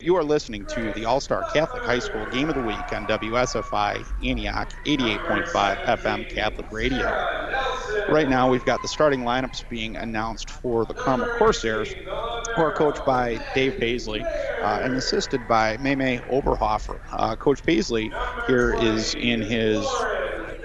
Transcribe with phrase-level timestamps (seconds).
[0.00, 3.04] You are listening to the All Star Catholic High School Game of the Week on
[3.08, 7.04] WSFI Antioch 88.5 FM Catholic Radio.
[8.08, 12.72] Right now, we've got the starting lineups being announced for the Carmel Corsairs, who are
[12.72, 17.00] coached by Dave Paisley uh, and assisted by Meme Oberhofer.
[17.10, 18.12] Uh, Coach Paisley
[18.46, 19.84] here is in his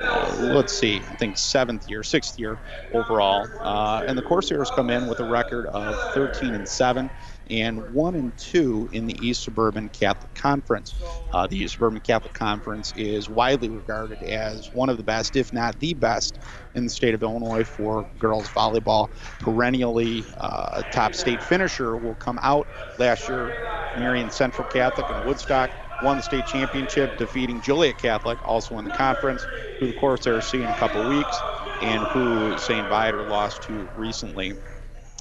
[0.03, 2.59] uh, let's see, I think seventh year, sixth year
[2.93, 3.47] overall.
[3.61, 7.09] Uh, and the Corsairs come in with a record of 13 and 7
[7.49, 10.95] and 1 and 2 in the East Suburban Catholic Conference.
[11.31, 15.53] Uh, the East Suburban Catholic Conference is widely regarded as one of the best, if
[15.53, 16.39] not the best,
[16.75, 19.09] in the state of Illinois for girls volleyball.
[19.39, 22.67] Perennially, uh, a top state finisher will come out.
[22.97, 23.53] Last year,
[23.95, 28.91] Marian Central Catholic and Woodstock won the state championship, defeating Joliet Catholic, also in the
[28.91, 29.47] conference,
[29.79, 31.43] who of course they're seeing in a couple weeks,
[31.79, 32.87] and who St.
[32.87, 34.53] Viator lost to recently.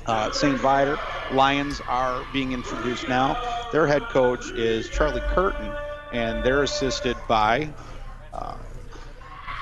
[0.06, 0.61] Uh, St.
[0.61, 3.38] Viator Lions are being introduced now.
[3.70, 5.79] Their head coach is Charlie Curtin,
[6.10, 7.74] and they're assisted by,
[8.32, 8.59] uh,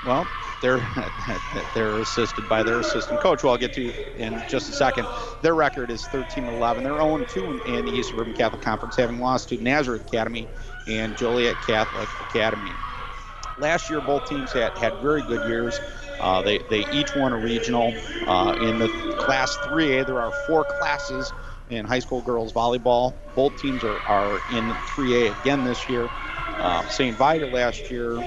[0.02, 0.28] well,
[0.60, 0.88] they're
[1.74, 5.08] they're assisted by their assistant coach, who I'll get to in just a second.
[5.42, 6.82] Their record is 13-11.
[6.82, 10.48] They're 0-2 in the East Suburban Catholic Conference, having lost to Nazareth Academy
[10.86, 12.78] and Joliet Catholic Academy.
[13.56, 15.82] Last year, both teams had, had very good years.
[16.20, 17.94] Uh, they, they each won a regional.
[18.26, 21.32] Uh, in the Class 3A, there are four classes
[21.70, 23.14] in high school girls volleyball.
[23.34, 26.10] Both teams are, are in 3A again this year.
[26.58, 27.16] Uh, St.
[27.16, 28.22] Viator last year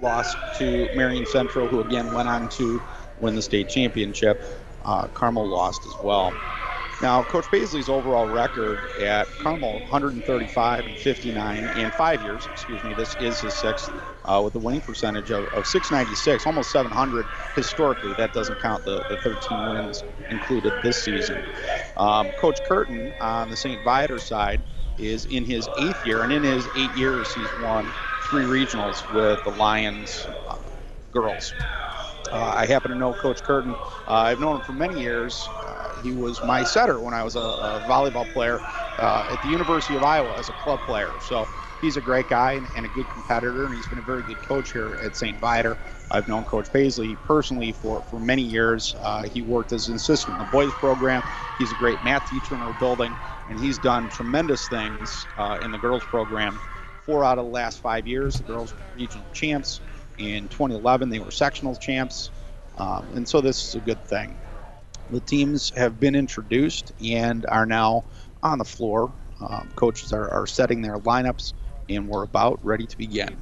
[0.00, 2.82] lost to Marian Central, who again went on to
[3.20, 4.42] win the state championship.
[4.84, 6.36] Uh, Carmel lost as well.
[7.02, 12.46] Now, Coach Paisley's overall record at Carmel, 135 and 59 in five years.
[12.46, 12.94] Excuse me.
[12.94, 13.90] This is his sixth,
[14.24, 18.14] uh, with a winning percentage of, of 696, almost 700 historically.
[18.14, 21.42] That doesn't count the, the 13 wins included this season.
[21.96, 23.82] Um, Coach Curtin on the St.
[23.82, 24.62] Viator side
[24.96, 27.84] is in his eighth year, and in his eight years, he's won
[28.30, 30.54] three regionals with the Lions uh,
[31.10, 31.52] girls.
[32.30, 33.72] Uh, I happen to know Coach Curtin.
[33.72, 35.48] Uh, I've known him for many years.
[36.02, 38.60] He was my setter when I was a, a volleyball player
[38.98, 41.14] uh, at the University of Iowa as a club player.
[41.20, 41.48] So
[41.80, 44.42] he's a great guy and, and, a good competitor, and he's been a very good
[44.42, 45.38] coach here at St.
[45.38, 45.76] Viator.
[46.10, 48.94] I've known Coach Paisley personally for, for many years.
[49.00, 51.22] Uh, he worked as an assistant in the boys program.
[51.58, 53.16] He's a great math teacher in our building,
[53.48, 56.60] and he's done tremendous things uh, in the girls program.
[57.06, 59.80] Four out of the last five years, the girls regional champs.
[60.18, 62.30] In 2011, they were sectional champs,
[62.78, 64.36] um, and so this is a good thing.
[65.10, 68.04] The teams have been introduced and are now
[68.42, 69.12] on the floor.
[69.40, 71.52] Um, coaches are, are setting their lineups,
[71.88, 73.36] and we're about ready to begin.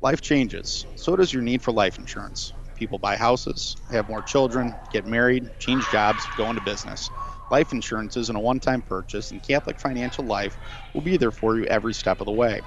[0.00, 0.86] Life changes.
[0.96, 2.52] So does your need for life insurance.
[2.76, 7.10] People buy houses, have more children, get married, change jobs, go into business.
[7.50, 10.58] Life insurance isn't a one time purchase, and Catholic Financial Life
[10.92, 12.60] will be there for you every step of the way.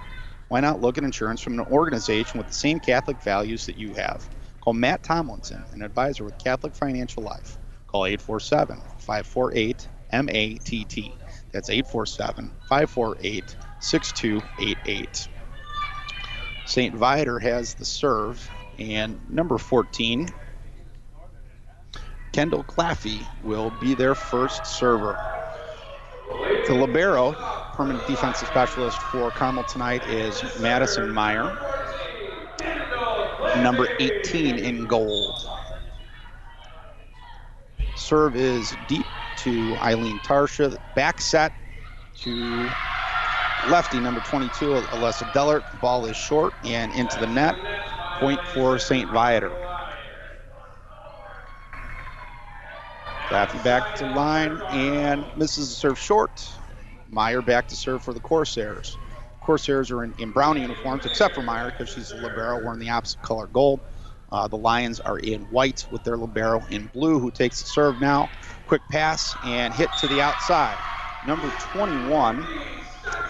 [0.48, 3.94] Why not look at insurance from an organization with the same Catholic values that you
[3.96, 4.28] have?
[4.68, 7.58] Call Matt Tomlinson, an advisor with Catholic Financial Life.
[7.88, 11.14] Call 847 548 MATT.
[11.54, 15.30] That's 847 548 6288.
[16.66, 16.96] St.
[16.96, 20.28] Viator has the serve, and number 14,
[22.34, 25.18] Kendall Claffey, will be their first server.
[26.68, 27.32] The Libero,
[27.72, 31.58] permanent defensive specialist for Carmel tonight, is Madison Meyer
[33.64, 35.36] number 18 in gold.
[37.96, 39.08] Serve is deep
[39.38, 40.78] to Eileen Tarsha.
[40.96, 41.54] Back set
[42.22, 42.70] to
[43.70, 45.64] lefty, number 22, Alessa Dellert.
[45.82, 47.56] Ball is short and into the net.
[48.20, 49.10] Point for St.
[49.12, 49.52] Viator.
[53.30, 56.50] Claffey back to line and misses the serve short.
[57.10, 58.98] Meyer back to serve for the Corsairs.
[59.48, 62.90] Corsairs are in, in brown uniforms, except for Meyer because she's a libero wearing the
[62.90, 63.80] opposite color gold.
[64.30, 68.02] Uh, the Lions are in white with their libero in blue, who takes the serve
[68.02, 68.30] now.
[68.68, 70.84] Quick pass and hit to the outside.
[71.24, 72.50] Number 21,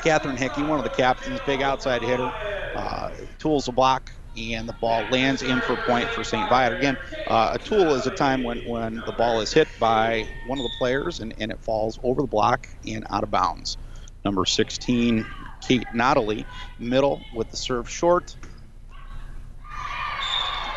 [0.01, 2.33] Catherine Hickey, one of the captains, big outside hitter,
[2.73, 6.49] uh, tools a block, and the ball lands in for a point for St.
[6.49, 6.73] Viator.
[6.75, 6.97] Again,
[7.27, 10.63] uh, a tool is a time when, when the ball is hit by one of
[10.63, 13.77] the players and, and it falls over the block and out of bounds.
[14.25, 15.25] Number 16,
[15.67, 16.47] Kate Notley,
[16.79, 18.37] middle with the serve short.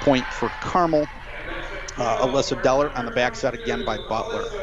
[0.01, 1.09] Point for Carmel.
[1.97, 4.57] Uh, Alyssa Deller on the backside again by Butler.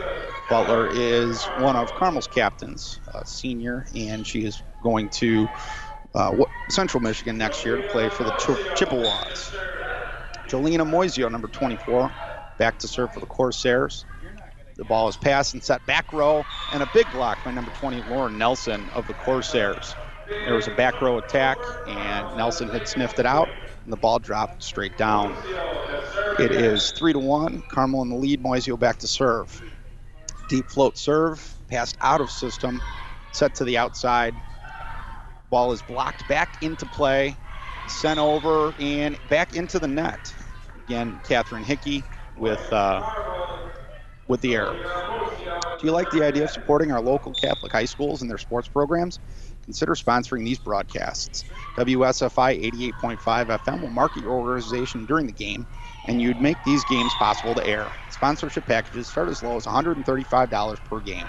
[0.50, 5.50] Butler is one of Carmel's captains, senior, and she is going to
[6.16, 6.32] uh,
[6.70, 9.54] Central Michigan next year to play for the Ch- Chippewas.
[10.50, 12.14] Jolena Moisio, number 24,
[12.58, 14.06] back to serve for the Corsairs.
[14.78, 18.02] The ball is passed and set back row, and a big block by number 20,
[18.02, 19.98] Lauren Nelson of the Corsairs.
[20.30, 23.50] There was a back row attack, and Nelson had sniffed it out,
[23.84, 25.36] and the ball dropped straight down.
[26.40, 27.62] It is three to one.
[27.70, 28.42] Carmel in the lead.
[28.42, 29.62] Moisio back to serve.
[30.48, 32.82] Deep float serve, passed out of system,
[33.32, 34.34] set to the outside.
[35.50, 37.36] Ball is blocked back into play,
[37.88, 40.34] sent over and back into the net.
[40.86, 42.04] Again, Catherine Hickey
[42.38, 43.04] with uh,
[44.28, 44.78] with the error.
[45.80, 48.68] Do you like the idea of supporting our local Catholic high schools and their sports
[48.68, 49.20] programs?
[49.68, 51.44] Consider sponsoring these broadcasts.
[51.76, 52.72] WSFI
[53.02, 55.68] 88.5 FM will market your organization during the game,
[56.06, 57.86] and you'd make these games possible to air.
[58.08, 61.26] Sponsorship packages start as low as $135 per game.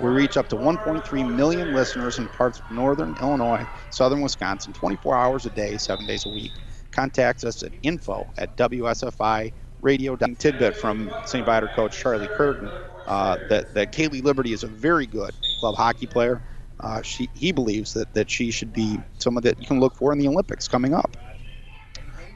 [0.00, 5.16] We reach up to 1.3 million listeners in parts of northern Illinois, southern Wisconsin, 24
[5.16, 6.50] hours a day, seven days a week.
[6.90, 11.46] Contact us at info at WSFI radio tidbit from St.
[11.46, 12.68] Viator coach Charlie Curtin
[13.06, 15.30] uh, that, that Kaylee Liberty is a very good
[15.60, 16.42] club hockey player.
[16.80, 20.12] Uh, she, he believes that, that she should be someone that you can look for
[20.12, 21.16] in the Olympics coming up.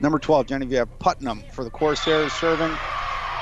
[0.01, 2.79] Number 12, Genevieve Putnam for the Corsairs serving.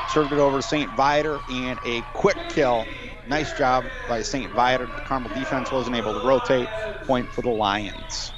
[0.07, 0.93] Served it over to St.
[0.93, 2.89] Viator and a quick kill.
[3.27, 4.53] Nice job by St.
[4.53, 4.87] Viator.
[4.87, 6.71] The Carmel defense wasn't able to rotate.
[7.05, 8.33] Point for the Lions.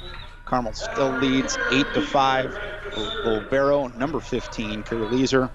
[0.45, 2.59] Carmel still leads 8 to 5.
[3.23, 5.49] Libero, number 15, Kerry Leeser,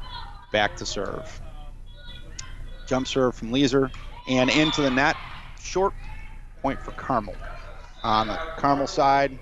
[0.52, 1.40] back to serve.
[2.86, 3.90] Jump serve from Leeser
[4.26, 5.16] and into the net.
[5.60, 5.92] Short
[6.66, 7.36] point for Carmel.
[8.02, 9.38] On the Carmel side,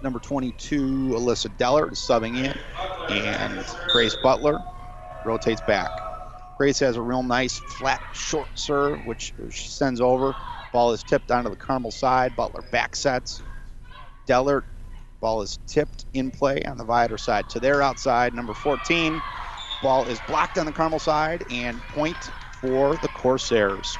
[0.00, 2.54] number 22, Alyssa Deller is subbing in,
[3.08, 4.60] and Grace Butler
[5.24, 5.90] rotates back.
[6.56, 10.32] Grace has a real nice flat short serve, which she sends over.
[10.72, 12.36] Ball is tipped onto the Carmel side.
[12.36, 13.42] Butler back sets.
[14.28, 14.62] Deller,
[15.20, 18.34] ball is tipped in play on the Viator side to their outside.
[18.34, 19.20] Number 14,
[19.82, 22.30] ball is blocked on the Carmel side and point
[22.60, 23.98] for the Corsairs.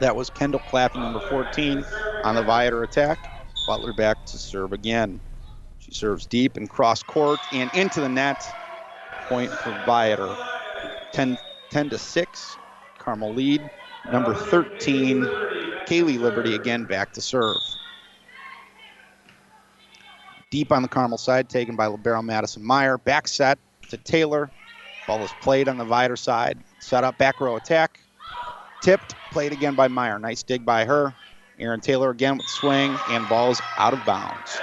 [0.00, 1.84] That was Kendall Claffey, number 14,
[2.24, 3.18] on the Viator attack.
[3.66, 5.20] Butler back to serve again.
[5.78, 8.50] She serves deep and cross court and into the net.
[9.28, 10.34] Point for Viator.
[11.12, 11.38] 10,
[11.70, 12.56] 10 to 6.
[12.98, 13.68] Carmel lead.
[14.10, 15.22] Number 13,
[15.86, 17.58] Kaylee Liberty again back to serve.
[20.50, 22.98] Deep on the Carmel side, taken by Libero Madison Meyer.
[22.98, 23.58] Back set
[23.90, 24.50] to Taylor.
[25.06, 26.58] Ball is played on the Viator side.
[26.78, 28.00] Set up back row attack.
[28.80, 30.18] Tipped, played again by Meyer.
[30.18, 31.14] Nice dig by her.
[31.58, 34.58] Aaron Taylor again with swing, and ball's out of bounds.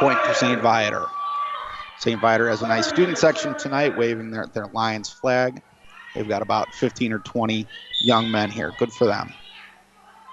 [0.00, 0.60] Point for St.
[0.62, 1.04] Viator.
[1.98, 2.20] St.
[2.20, 5.60] Viator has a nice student section tonight, waving their, their Lions flag.
[6.14, 7.66] They've got about 15 or 20
[8.00, 8.72] young men here.
[8.78, 9.32] Good for them.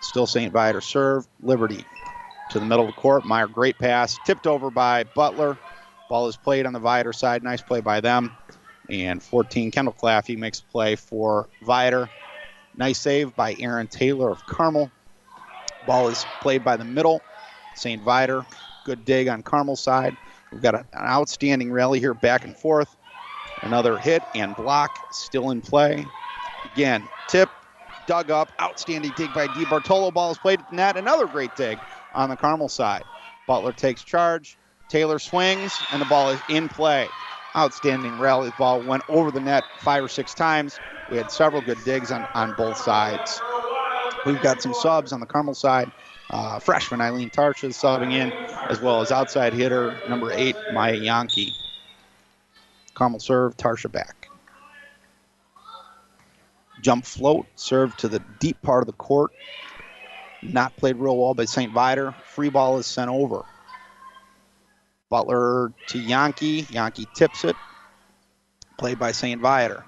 [0.01, 0.51] Still St.
[0.51, 1.27] Viator serve.
[1.41, 1.83] Liberty
[2.51, 3.25] to the middle of the court.
[3.25, 4.17] Meyer, great pass.
[4.25, 5.57] Tipped over by Butler.
[6.09, 7.43] Ball is played on the Viator side.
[7.43, 8.31] Nice play by them.
[8.89, 12.09] And 14, Kendall Claffey makes a play for Viator.
[12.79, 14.89] Nice save by Aaron Taylor of Carmel.
[15.85, 17.21] Ball is played by the middle.
[17.75, 18.01] St.
[18.01, 18.45] Viator.
[18.85, 20.15] Good dig on Carmel side.
[20.49, 22.95] We've got an outstanding rally here back and forth.
[23.63, 26.05] Another hit and block still in play.
[26.63, 27.49] Again, tip,
[28.05, 30.09] dug up, outstanding dig by Di Bartolo.
[30.09, 30.95] Ball is played at the net.
[30.95, 31.77] Another great dig
[32.13, 33.03] on the Carmel side.
[33.45, 34.57] Butler takes charge.
[34.87, 37.09] Taylor swings, and the ball is in play.
[37.57, 38.51] Outstanding rally.
[38.57, 40.79] Ball went over the net five or six times.
[41.11, 43.41] We had several good digs on, on both sides.
[44.25, 45.91] We've got some subs on the Carmel side.
[46.29, 48.31] Uh, freshman Eileen Tarsha is subbing in,
[48.69, 51.55] as well as outside hitter number eight, Maya Yankee.
[52.93, 54.29] Carmel serve, Tarsha back.
[56.81, 59.31] Jump float, serve to the deep part of the court.
[60.43, 61.73] Not played real well by St.
[61.73, 62.13] Viator.
[62.23, 63.43] Free ball is sent over.
[65.09, 66.65] Butler to Yankee.
[66.69, 67.55] Yankee tips it.
[68.77, 69.41] Played by St.
[69.41, 69.83] Viator.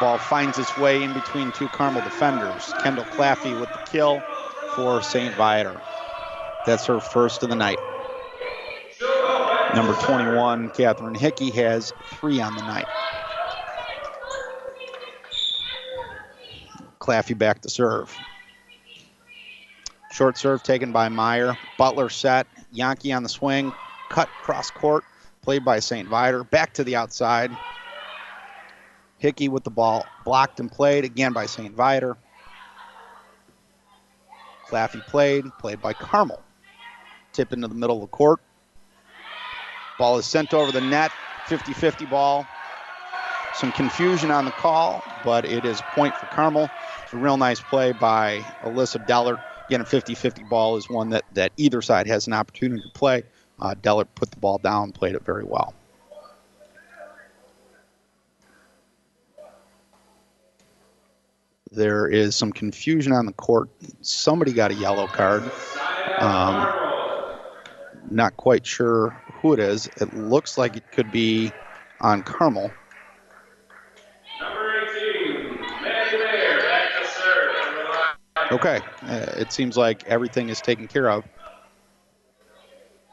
[0.00, 2.72] Ball finds its way in between two Carmel defenders.
[2.82, 4.22] Kendall Claffey with the kill
[4.74, 5.34] for St.
[5.34, 5.80] Viator.
[6.66, 7.78] That's her first of the night.
[9.74, 12.86] Number 21, Catherine Hickey, has three on the night.
[16.98, 18.16] Claffey back to serve.
[20.12, 21.56] Short serve taken by Meyer.
[21.78, 22.46] Butler set.
[22.72, 23.72] Yankee on the swing.
[24.08, 25.04] Cut cross court.
[25.42, 26.08] Played by St.
[26.08, 26.44] Viator.
[26.44, 27.50] Back to the outside.
[29.20, 30.06] Hickey with the ball.
[30.24, 31.74] Blocked and played again by St.
[31.74, 32.16] Viator.
[34.66, 35.44] Claffey played.
[35.58, 36.42] Played by Carmel.
[37.32, 38.40] Tip into the middle of the court.
[39.98, 41.12] Ball is sent over the net.
[41.46, 42.46] 50 50 ball.
[43.54, 46.70] Some confusion on the call, but it is a point for Carmel.
[47.02, 49.42] It's a real nice play by Alyssa Deller.
[49.66, 52.88] Again, a 50 50 ball is one that, that either side has an opportunity to
[52.98, 53.24] play.
[53.60, 53.74] Uh,
[54.14, 55.74] put the ball down, played it very well.
[61.72, 63.68] There is some confusion on the court.
[64.02, 65.42] Somebody got a yellow card.
[66.18, 66.68] Um,
[68.10, 69.86] not quite sure who it is.
[70.00, 71.52] It looks like it could be
[72.00, 72.72] on Carmel.
[78.52, 81.24] Okay, uh, it seems like everything is taken care of.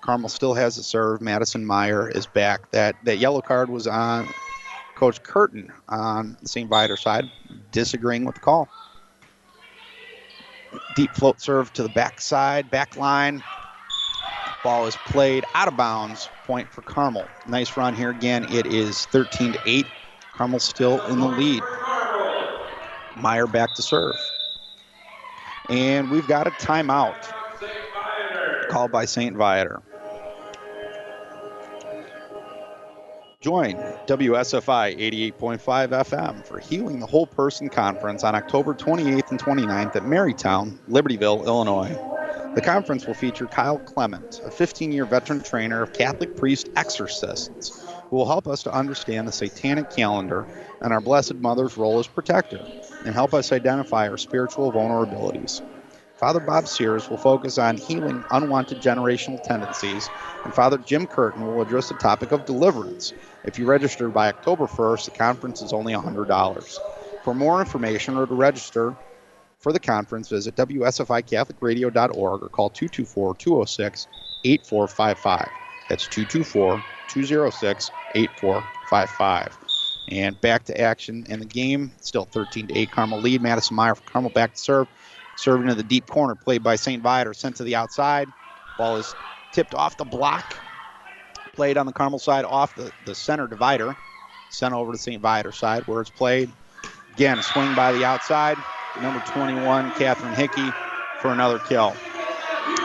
[0.02, 1.22] Carmel still has a serve.
[1.22, 2.72] Madison Meyer is back.
[2.72, 4.28] That that yellow card was on
[4.98, 6.68] Coach Curtin on the St.
[6.68, 7.30] Viator side,
[7.72, 8.68] disagreeing with the call.
[10.96, 13.44] Deep float serve to the back side, back line.
[14.64, 16.28] Ball is played out of bounds.
[16.46, 17.28] Point for Carmel.
[17.48, 18.52] Nice run here again.
[18.52, 19.86] It is 13 to 8.
[20.34, 21.62] Carmel still in the lead.
[23.18, 24.16] Meyer back to serve.
[25.70, 27.32] And we've got a timeout
[28.70, 29.36] called by St.
[29.36, 29.84] Viator.
[33.48, 33.78] Join
[34.08, 35.00] WSFI
[35.40, 40.78] 88.5 FM for Healing the Whole Person Conference on October 28th and 29th at Marytown,
[40.90, 41.98] Libertyville, Illinois.
[42.56, 47.86] The conference will feature Kyle Clement, a 15 year veteran trainer of Catholic priest exorcists,
[48.10, 50.46] who will help us to understand the satanic calendar
[50.82, 52.60] and our Blessed Mother's role as protector,
[53.06, 55.62] and help us identify our spiritual vulnerabilities.
[56.18, 60.10] Father Bob Sears will focus on healing unwanted generational tendencies,
[60.44, 63.14] and Father Jim Curtin will address the topic of deliverance.
[63.46, 66.80] If you register by October 1st, the conference is only $100.
[67.24, 68.96] For more information or to register
[69.60, 74.08] for the conference, visit WSFICatholicRadio.org or call 224 206
[74.44, 75.50] 8455.
[75.88, 79.58] That's 224 206 8455.
[80.10, 81.92] And back to action in the game.
[82.00, 83.42] Still 13 to 8 Carmel lead.
[83.42, 84.88] Madison Meyer for Carmel back to serve.
[85.38, 87.02] Serving to the deep corner, played by St.
[87.02, 88.28] Viator, sent to the outside.
[88.78, 89.16] Ball is
[89.54, 90.56] tipped off the block.
[91.54, 93.96] Played on the Carmel side off the, the center divider.
[94.50, 95.22] Sent over to St.
[95.22, 96.50] Viator side where it's played.
[97.16, 98.58] Again, swing by the outside.
[99.02, 100.72] Number 21, Catherine Hickey,
[101.22, 101.94] for another kill.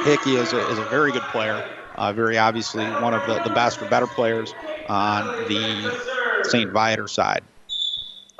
[0.05, 1.59] Hickey is a, is a very good player.
[1.95, 4.53] Uh, very obviously one of the, the best or better players
[4.89, 5.91] on the
[6.45, 6.71] St.
[6.71, 7.43] Viator side.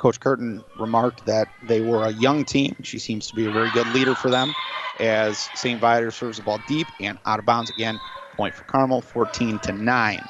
[0.03, 2.75] Coach Curtin remarked that they were a young team.
[2.83, 4.53] She seems to be a very good leader for them
[4.99, 5.79] as St.
[5.79, 8.01] Viator serves the ball deep and out of bounds again.
[8.35, 10.27] Point for Carmel, 14 to 9.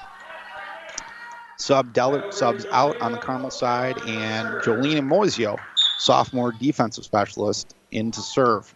[1.55, 5.59] Sub Dellert subs out on the Carmel side, and Jolene Moisio,
[5.97, 8.71] sophomore defensive specialist, in to serve.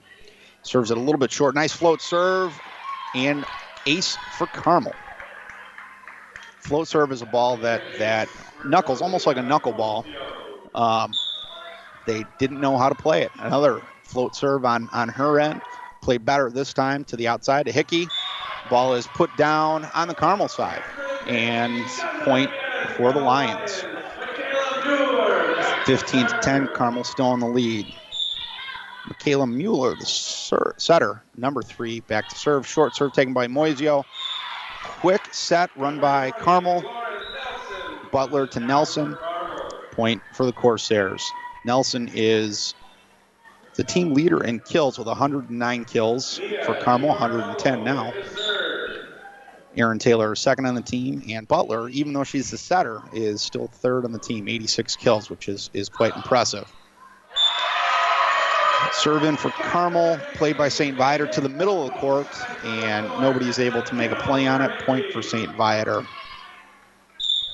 [0.63, 1.53] Serves it a little bit short.
[1.53, 2.59] Nice float serve
[3.13, 3.45] and
[3.85, 4.95] ace for Carmel.
[6.61, 8.29] Float serve is a ball that that
[8.63, 10.03] knuckles almost like a knuckleball
[10.77, 11.13] um,
[12.05, 13.31] they didn't know how to play it.
[13.39, 15.62] Another float serve on, on her end.
[16.01, 18.07] Played better this time to the outside to Hickey.
[18.69, 20.84] Ball is put down on the Carmel side.
[21.25, 21.84] And
[22.24, 22.50] point
[22.96, 23.84] for the Lions.
[25.86, 27.86] 15 to 10, Carmel still in the lead.
[29.05, 32.67] Michaela Mueller, the ser- setter, number three, back to serve.
[32.67, 34.05] Short serve taken by Moisio.
[34.84, 36.86] Quick set run by Carmel.
[38.12, 39.17] Butler to Nelson
[39.97, 41.29] point for the Corsairs.
[41.65, 42.75] Nelson is
[43.73, 48.13] the team leader in kills with 109 kills for Carmel, 110 now.
[49.75, 53.67] Aaron Taylor second on the team, and Butler, even though she's the setter, is still
[53.67, 56.71] third on the team, 86 kills, which is, is quite impressive.
[58.91, 60.95] Serve in for Carmel, played by St.
[60.95, 62.27] Viator to the middle of the court,
[62.63, 64.71] and nobody's able to make a play on it.
[64.81, 65.51] Point for St.
[65.55, 66.05] Viator.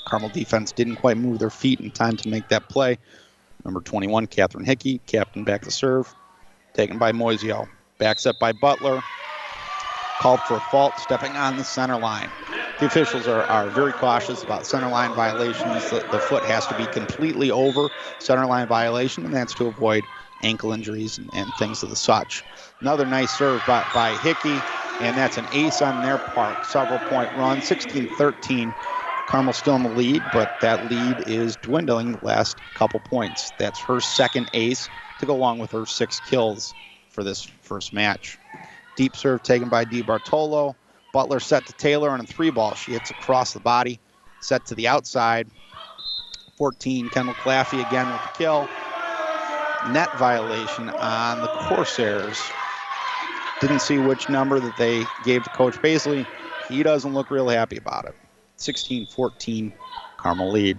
[0.05, 2.97] Carmel defense didn't quite move their feet in time to make that play.
[3.65, 6.15] Number 21, Catherine Hickey, captain back to serve,
[6.73, 7.67] taken by Moisio.
[7.97, 9.03] Backs up by Butler.
[10.17, 12.33] Called for a fault, stepping on the center line.
[12.77, 15.89] The officials are, are very cautious about center line violations.
[15.89, 20.07] The, the foot has to be completely over center line violation, and that's to avoid
[20.41, 22.45] ankle injuries and, and things of the such.
[22.81, 24.65] Another nice serve by, by Hickey,
[24.99, 26.65] and that's an ace on their part.
[26.65, 28.75] Several point run, 16 13
[29.25, 33.53] Carmel still in the lead, but that lead is dwindling the last couple points.
[33.57, 34.89] That's her second ace
[35.19, 36.75] to go along with her six kills
[37.09, 38.37] for this first match.
[38.95, 40.75] Deep serve taken by Di Bartolo.
[41.11, 42.75] Butler set to Taylor on a three ball.
[42.75, 43.99] She hits across the body,
[44.39, 45.47] set to the outside.
[46.57, 48.67] 14, Kendall Claffey again with the kill.
[49.91, 52.39] Net violation on the Corsairs.
[53.61, 56.27] Didn't see which number that they gave to Coach Paisley.
[56.67, 58.22] He doesn't look real happy about it.
[58.63, 59.73] 16 14
[60.17, 60.77] Carmel lead.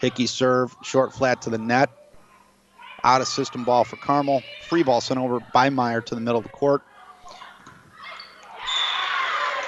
[0.00, 1.90] Hickey serve, short flat to the net.
[3.02, 4.42] Out of system ball for Carmel.
[4.68, 6.82] Free ball sent over by Meyer to the middle of the court.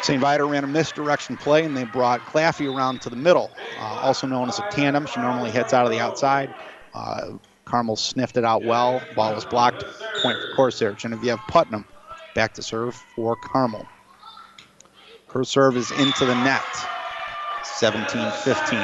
[0.03, 0.21] St.
[0.21, 3.51] Viator ran a misdirection play and they brought Claffey around to the middle,
[3.81, 5.05] uh, also known as a tandem.
[5.07, 6.55] She normally hits out of the outside.
[6.95, 7.33] Uh,
[7.65, 9.03] Carmel sniffed it out well.
[9.17, 9.85] Ball was blocked.
[10.23, 10.93] Point for Corsair.
[10.93, 11.85] Genevieve Putnam
[12.37, 13.85] back to serve for Carmel.
[15.37, 16.63] Her serve is into the net.
[17.63, 18.79] 17 15.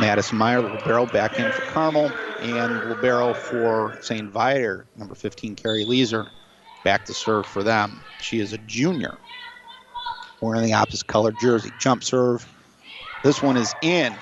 [0.00, 2.10] Madison Meyer, Libero back in for Carmel,
[2.42, 4.28] and Libero for St.
[4.28, 6.28] Viator, number 15, Carrie Leeser,
[6.82, 8.00] back to serve for them.
[8.20, 9.16] She is a junior,
[10.40, 11.70] wearing the opposite color jersey.
[11.78, 12.44] Jump serve.
[13.22, 14.12] This one is in.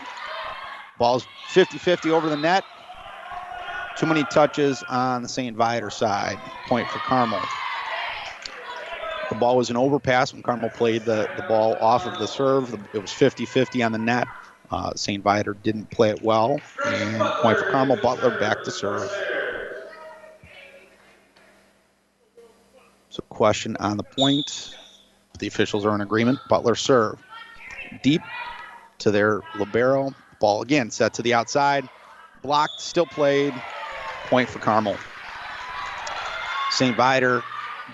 [0.98, 2.66] Ball's 50 50 over the net.
[3.96, 5.56] Too many touches on the St.
[5.56, 6.38] Viator side.
[6.66, 7.40] Point for Carmel.
[9.28, 12.74] The ball was an overpass when Carmel played the, the ball off of the serve.
[12.92, 14.28] It was 50 50 on the net.
[14.70, 15.22] Uh, St.
[15.22, 16.60] Viator didn't play it well.
[16.84, 17.96] And point for Carmel.
[17.96, 19.10] Butler back to serve.
[23.10, 24.76] So, question on the point.
[25.38, 26.38] The officials are in agreement.
[26.48, 27.18] Butler serve.
[28.02, 28.22] Deep
[28.98, 30.14] to their Libero.
[30.40, 31.88] Ball again set to the outside.
[32.42, 33.52] Blocked, still played.
[34.28, 34.96] Point for Carmel.
[36.70, 36.94] St.
[36.96, 37.42] Viator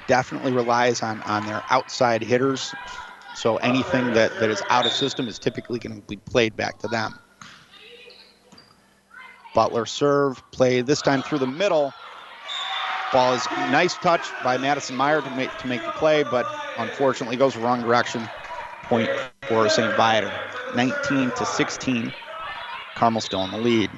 [0.06, 2.74] definitely relies on, on their outside hitters.
[3.36, 6.78] So anything that, that is out of system is typically going to be played back
[6.80, 7.14] to them.
[9.54, 11.92] Butler serve, play this time through the middle.
[13.12, 16.44] Ball is nice touch by Madison Meyer to make to make the play, but
[16.78, 18.28] unfortunately goes the wrong direction.
[18.84, 19.08] Point
[19.48, 19.94] for St.
[19.96, 20.32] Viator.
[20.74, 22.12] 19 to 16.
[22.96, 23.90] Carmel still in the lead.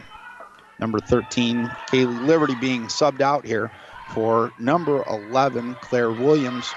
[0.79, 3.71] Number 13, Kaylee Liberty being subbed out here
[4.09, 6.75] for number 11, Claire Williams,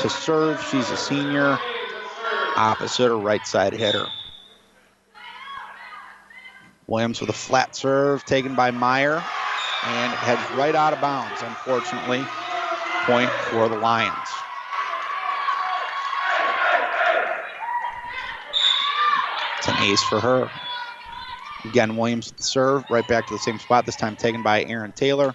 [0.00, 0.60] to serve.
[0.62, 1.58] She's a senior,
[2.56, 4.06] opposite or right side hitter.
[6.86, 9.14] Williams with a flat serve taken by Meyer
[9.84, 12.24] and heads right out of bounds, unfortunately.
[13.04, 14.14] Point for the Lions.
[19.58, 20.50] It's an ace for her.
[21.64, 25.34] Again, Williams serve, right back to the same spot, this time taken by Aaron Taylor.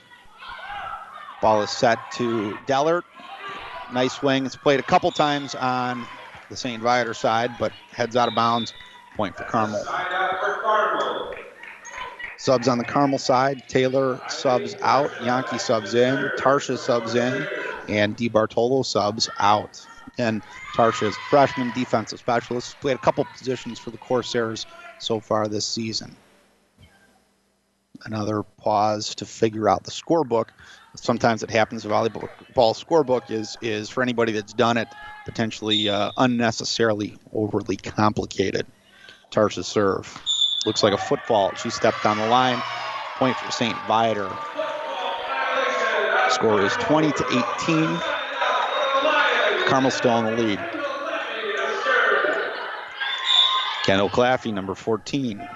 [1.41, 3.03] Ball is set to Dellert.
[3.91, 4.45] Nice swing.
[4.45, 6.07] It's played a couple times on
[6.49, 6.81] the St.
[6.81, 8.73] Viator side, but heads out of bounds.
[9.15, 9.83] Point for Carmel.
[12.37, 13.67] Subs on the Carmel side.
[13.67, 15.11] Taylor subs out.
[15.23, 16.15] Yankee subs in.
[16.37, 17.47] Tarsha subs in.
[17.89, 19.85] And DeBartolo subs out.
[20.17, 22.79] And Tarsha is freshman defensive specialist.
[22.79, 24.65] Played a couple positions for the Corsairs
[24.99, 26.15] so far this season.
[28.05, 30.49] Another pause to figure out the scorebook.
[30.99, 31.83] Sometimes it happens.
[31.83, 34.87] The volleyball scorebook is is for anybody that's done it
[35.25, 38.65] potentially uh, unnecessarily overly complicated.
[39.31, 40.21] Tarsha serve
[40.65, 41.53] looks like a football.
[41.55, 42.61] She stepped on the line.
[43.17, 43.75] Point for St.
[43.87, 44.29] Viator.
[46.29, 47.99] Score is 20 to 18.
[49.67, 50.59] Carmel still in the lead.
[53.83, 55.47] Kendall Claffey, number 14,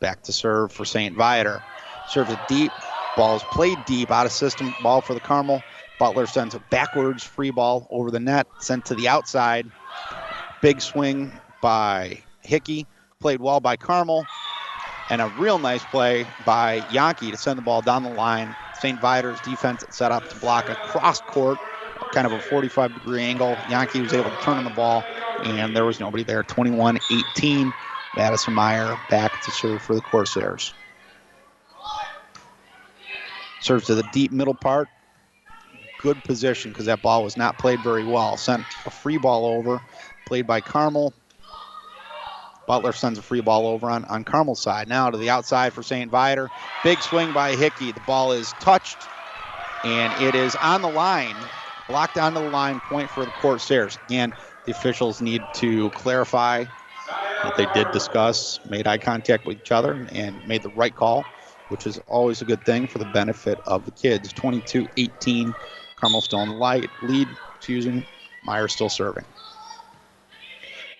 [0.00, 1.16] back to serve for St.
[1.16, 1.62] Viator.
[2.08, 2.72] Serves it deep.
[3.20, 4.74] Ball is played deep, out of system.
[4.82, 5.62] Ball for the Carmel.
[5.98, 9.70] Butler sends a backwards free ball over the net, sent to the outside.
[10.62, 11.30] Big swing
[11.60, 12.86] by Hickey.
[13.20, 14.24] Played well by Carmel.
[15.10, 18.56] And a real nice play by Yankee to send the ball down the line.
[18.80, 18.98] St.
[19.02, 21.58] Viator's defense set up to block a cross court,
[22.14, 23.54] kind of a 45 degree angle.
[23.68, 25.04] Yankee was able to turn on the ball,
[25.44, 26.42] and there was nobody there.
[26.42, 26.98] 21
[27.36, 27.70] 18.
[28.16, 30.72] Madison Meyer back to serve for the Corsairs.
[33.60, 34.88] Serves to the deep middle part.
[35.98, 38.36] Good position because that ball was not played very well.
[38.36, 39.82] Sent a free ball over,
[40.24, 41.12] played by Carmel.
[42.66, 44.88] Butler sends a free ball over on, on Carmel's side.
[44.88, 46.10] Now to the outside for St.
[46.10, 46.50] Viator.
[46.82, 47.92] Big swing by Hickey.
[47.92, 49.08] The ball is touched,
[49.84, 51.50] and it is on the line.
[51.88, 53.98] Blocked onto the line, point for the Corsairs.
[54.04, 54.32] Again,
[54.64, 56.66] the officials need to clarify
[57.42, 61.26] that they did discuss, made eye contact with each other, and made the right call,
[61.70, 64.32] which is always a good thing for the benefit of the kids.
[64.32, 65.54] 22 18,
[65.96, 67.28] Carmel in light, lead,
[67.68, 68.04] me,
[68.44, 69.24] Meyer still serving.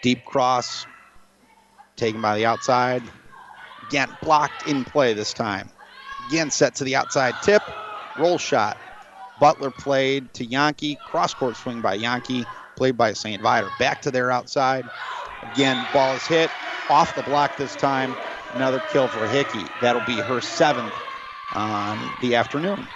[0.02, 0.87] Deep cross,
[1.96, 3.02] taken by the outside.
[3.90, 5.68] Gant blocked in play this time.
[6.28, 7.62] Again, set to the outside tip,
[8.16, 8.76] roll shot.
[9.40, 12.44] Butler played to Yankee, cross court swing by Yankee,
[12.76, 13.42] played by St.
[13.42, 13.70] Viator.
[13.78, 14.85] Back to their outside.
[15.52, 16.50] Again, ball is hit
[16.90, 18.14] off the block this time.
[18.54, 19.64] Another kill for Hickey.
[19.80, 20.92] That'll be her seventh
[21.54, 22.86] on the afternoon.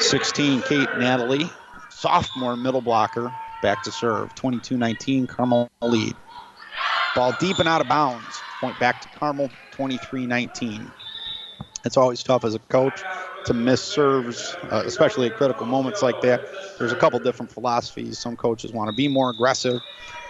[0.00, 1.48] 16, Kate Natalie,
[1.88, 4.34] sophomore middle blocker, back to serve.
[4.34, 6.14] 22 19, Carmel lead.
[7.14, 8.42] Ball deep and out of bounds.
[8.60, 10.90] Point back to Carmel, 23 19.
[11.84, 13.04] It's always tough as a coach
[13.44, 16.40] to miss serves, uh, especially at critical moments like that.
[16.78, 18.18] There's a couple different philosophies.
[18.18, 19.82] Some coaches want to be more aggressive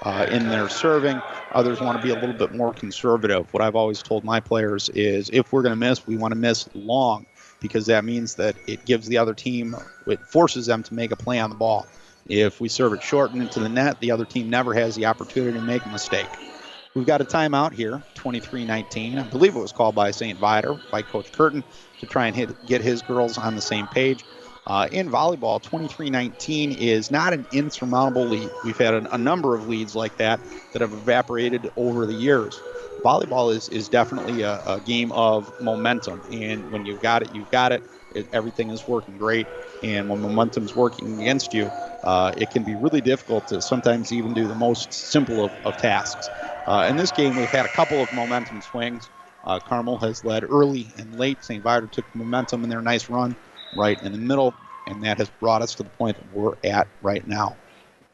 [0.03, 1.23] uh, in their serving.
[1.53, 3.53] Others want to be a little bit more conservative.
[3.53, 6.39] What I've always told my players is if we're going to miss, we want to
[6.39, 7.25] miss long
[7.61, 11.17] because that means that it gives the other team, it forces them to make a
[11.17, 11.89] play on the ball.
[12.27, 15.07] If we serve it short and into the net, the other team never has the
[15.07, 16.54] opportunity to make a mistake.
[16.95, 19.19] We've got a timeout here, 23-19.
[19.19, 20.39] I believe it was called by St.
[20.39, 21.65] Viator, by Coach Curtin,
[21.99, 24.25] to try and hit, get his girls on the same page.
[24.65, 28.49] Uh, in volleyball, 23-19 is not an insurmountable lead.
[28.65, 30.39] We've had a, a number of leads like that
[30.73, 32.61] that have evaporated over the years.
[33.05, 37.51] Volleyball is, is definitely a, a game of momentum, and when you've got it, you've
[37.51, 37.83] got it.
[38.15, 39.49] it everything is working great,
[39.83, 41.65] and when momentum's working against you,
[42.05, 45.77] uh, it can be really difficult to sometimes even do the most simple of, of
[45.77, 46.31] tasks.
[46.67, 49.11] Uh, in this game, we've had a couple of momentum swings.
[49.45, 51.45] Uh, Carmel has led early and late.
[51.45, 51.63] St.
[51.63, 53.37] Viator took momentum in their nice run
[53.77, 54.55] right in the middle,
[54.87, 57.57] and that has brought us to the point that we're at right now.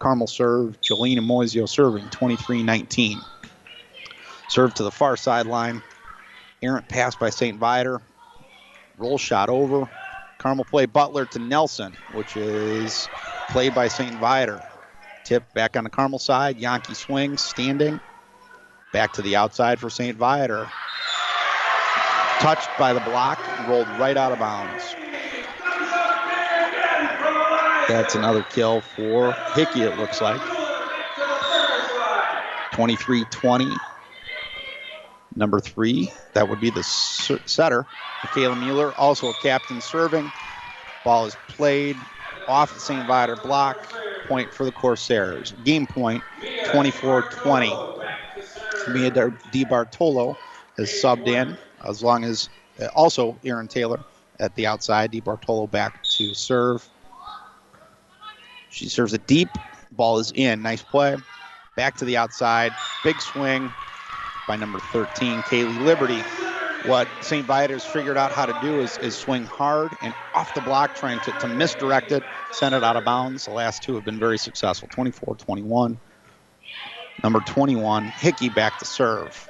[0.01, 3.21] Carmel serve, Jolene and Moisio serving 23 19.
[4.49, 5.83] Serve to the far sideline.
[6.63, 7.59] Errant pass by St.
[7.59, 8.01] Viator.
[8.99, 9.89] Roll shot over.
[10.39, 13.09] Carmel play Butler to Nelson, which is
[13.51, 14.15] played by St.
[14.15, 14.61] Viator.
[15.25, 16.59] Tip back on the Carmel side.
[16.59, 18.01] Yankee swings, standing.
[18.93, 20.17] Back to the outside for St.
[20.17, 20.69] Viator.
[22.41, 24.97] Touched by the block, rolled right out of bounds.
[27.89, 30.41] That's another kill for Hickey, it looks like.
[32.73, 33.67] 23 20.
[35.37, 37.87] Number three, that would be the setter,
[38.25, 40.31] Michaela Mueller, also a captain serving.
[41.05, 41.97] Ball is played
[42.49, 43.07] off the St.
[43.07, 43.93] Viator block.
[44.27, 45.53] Point for the Corsairs.
[45.65, 46.23] Game point
[46.71, 48.00] 24 20.
[48.89, 50.37] Mia Di Bartolo
[50.77, 52.49] has subbed in, as long as
[52.81, 54.01] uh, also Aaron Taylor
[54.39, 55.11] at the outside.
[55.11, 56.89] Di Bartolo back to serve.
[58.71, 59.49] She serves a deep.
[59.93, 60.63] Ball is in.
[60.63, 61.17] Nice play.
[61.77, 62.73] Back to the outside.
[63.03, 63.73] Big swing
[64.47, 66.23] by number 13, Kaylee Liberty.
[66.87, 67.47] What St.
[67.47, 71.21] Viator's figured out how to do is, is swing hard and off the block, trying
[71.21, 73.45] to, to misdirect it, send it out of bounds.
[73.45, 75.99] The last two have been very successful 24 21.
[77.23, 79.49] Number 21, Hickey back to serve.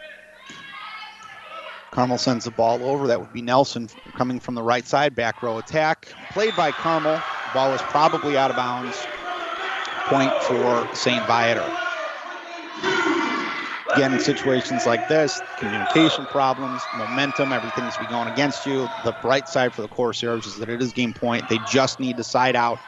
[1.91, 3.07] Carmel sends the ball over.
[3.09, 6.09] That would be Nelson coming from the right side, back row attack.
[6.31, 7.21] Played by Carmel.
[7.53, 8.97] Ball is probably out of bounds.
[10.07, 11.25] Point for St.
[11.27, 11.69] Viator.
[13.93, 18.89] Again, in situations like this, communication problems, momentum, everything's be going against you.
[19.05, 21.49] The bright side for the Corsairs is that it is game point.
[21.49, 22.79] They just need to side out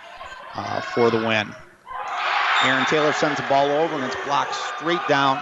[0.55, 1.53] uh, for the win.
[2.65, 5.39] Aaron Taylor sends the ball over and it's blocked straight down.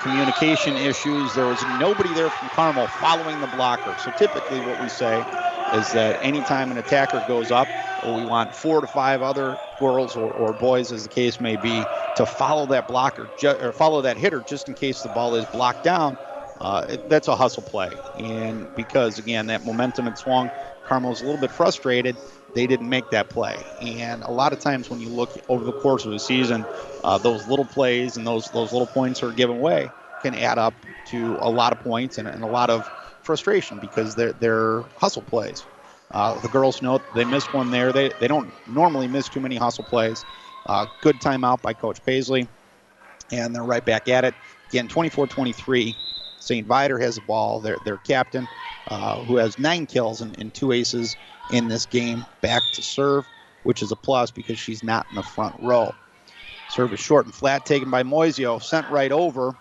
[0.00, 1.34] Communication issues.
[1.34, 3.94] There was nobody there from Carmel following the blocker.
[3.98, 5.24] So typically, what we say
[5.72, 7.68] is that anytime an attacker goes up,
[8.02, 11.86] we want four to five other girls or, or boys, as the case may be,
[12.14, 15.44] to follow that blocker ju- or follow that hitter just in case the ball is
[15.46, 16.16] blocked down.
[16.60, 20.50] Uh, it, that's a hustle play, and because again that momentum had swung,
[20.84, 22.16] Carmel's a little bit frustrated
[22.52, 23.72] they didn't make that play.
[23.80, 26.66] And a lot of times when you look over the course of the season,
[27.04, 30.86] uh, those little plays and those those little points are given away can add up
[31.04, 32.90] to a lot of points and, and a lot of
[33.22, 35.66] frustration because they're they're hustle plays.
[36.10, 37.92] Uh, the girls know they missed one there.
[37.92, 40.24] They they don't normally miss too many hustle plays.
[40.66, 42.48] Uh, good timeout by Coach Paisley,
[43.32, 44.34] and they're right back at it
[44.70, 44.88] again.
[44.88, 45.96] 24-23.
[46.40, 46.66] St.
[46.66, 47.60] Viator has the ball.
[47.60, 48.48] Their their captain,
[48.88, 51.16] uh, who has nine kills and, and two aces,
[51.52, 53.26] in this game back to serve,
[53.62, 55.94] which is a plus because she's not in the front row.
[56.70, 59.56] Serve is short and flat, taken by Moisio, sent right over.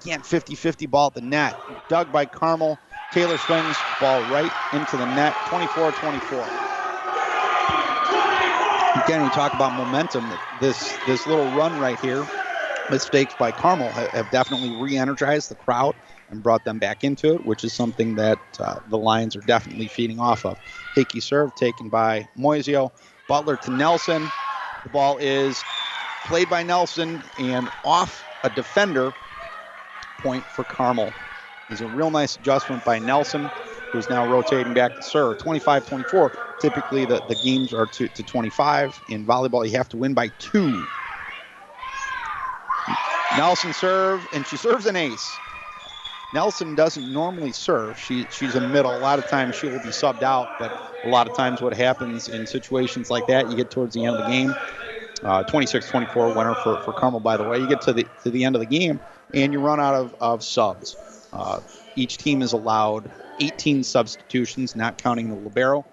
[0.00, 1.54] Again, 50 50 ball at the net.
[1.88, 2.78] Dug by Carmel.
[3.12, 6.38] Taylor swings, ball right into the net, 24 24.
[9.04, 10.24] Again, we talk about momentum.
[10.60, 12.26] This this little run right here,
[12.90, 15.94] mistakes by Carmel have, have definitely re-energized the crowd
[16.32, 19.86] and brought them back into it, which is something that uh, the Lions are definitely
[19.86, 20.58] feeding off of.
[20.94, 22.90] Hickey serve taken by Moisio.
[23.28, 24.26] Butler to Nelson.
[24.82, 25.62] The ball is
[26.26, 29.12] played by Nelson and off a defender.
[30.22, 31.14] Point for Carmel.
[31.68, 33.50] It's a real nice adjustment by Nelson,
[33.92, 35.38] who's now rotating back to serve.
[35.38, 36.32] 25 24.
[36.58, 39.02] Typically, the, the games are to, to 25.
[39.08, 40.82] In volleyball, you have to win by two.
[43.36, 45.38] Nelson serve, and she serves an ace.
[46.32, 47.98] Nelson doesn't normally serve.
[47.98, 48.96] She, she's a middle.
[48.96, 50.72] A lot of times she will be subbed out, but
[51.04, 54.16] a lot of times what happens in situations like that, you get towards the end
[54.16, 54.54] of the game.
[55.22, 57.58] Uh, 26-24 winner for, for Carmel, by the way.
[57.58, 58.98] You get to the to the end of the game
[59.34, 60.96] and you run out of, of subs.
[61.32, 61.60] Uh,
[61.96, 65.84] each team is allowed 18 substitutions, not counting the libero.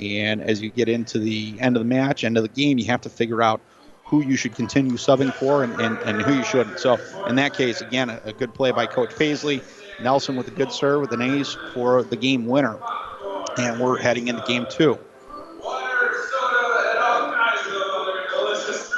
[0.00, 2.86] And as you get into the end of the match, end of the game, you
[2.86, 3.60] have to figure out
[4.04, 6.78] who you should continue subbing for and, and, and who you shouldn't.
[6.78, 9.62] So in that case, again, a, a good play by Coach Paisley.
[10.00, 12.78] Nelson with a good serve with an ace for the game winner.
[13.58, 14.98] And we're heading into game two.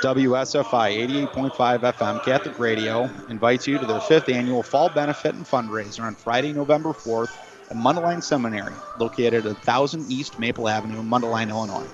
[0.05, 6.03] WSFI 88.5 FM Catholic Radio invites you to their fifth annual fall benefit and fundraiser
[6.03, 7.35] on Friday, November 4th
[7.71, 11.87] at Mundelein Seminary, located at 1000 East Maple Avenue, Mundelein, Illinois.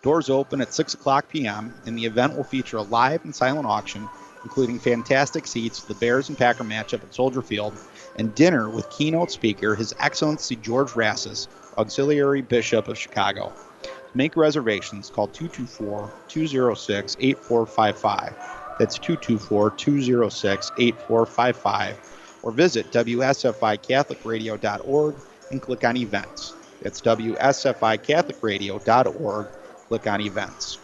[0.00, 3.66] Doors open at 6 o'clock p.m., and the event will feature a live and silent
[3.66, 4.08] auction,
[4.42, 7.74] including fantastic seats the Bears and Packer matchup at Soldier Field,
[8.16, 13.52] and dinner with keynote speaker His Excellency George Rassas, Auxiliary Bishop of Chicago
[14.14, 18.34] make reservations, call 224 206 8455.
[18.78, 22.20] That's 224 206 8455.
[22.42, 25.14] Or visit WSFICatholicRadio.org
[25.50, 26.52] and click on events.
[26.82, 29.46] That's WSFICatholicRadio.org.
[29.88, 30.78] Click on events.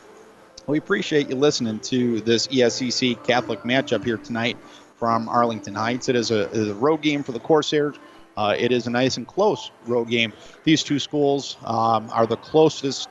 [0.67, 4.57] We appreciate you listening to this ESCC Catholic matchup here tonight
[5.01, 6.09] from Arlington Heights.
[6.09, 7.97] It is a, is a road game for the Corsairs.
[8.37, 10.33] Uh, it is a nice and close road game.
[10.63, 13.11] These two schools um, are the closest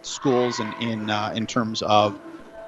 [0.00, 2.18] schools in in, uh, in terms of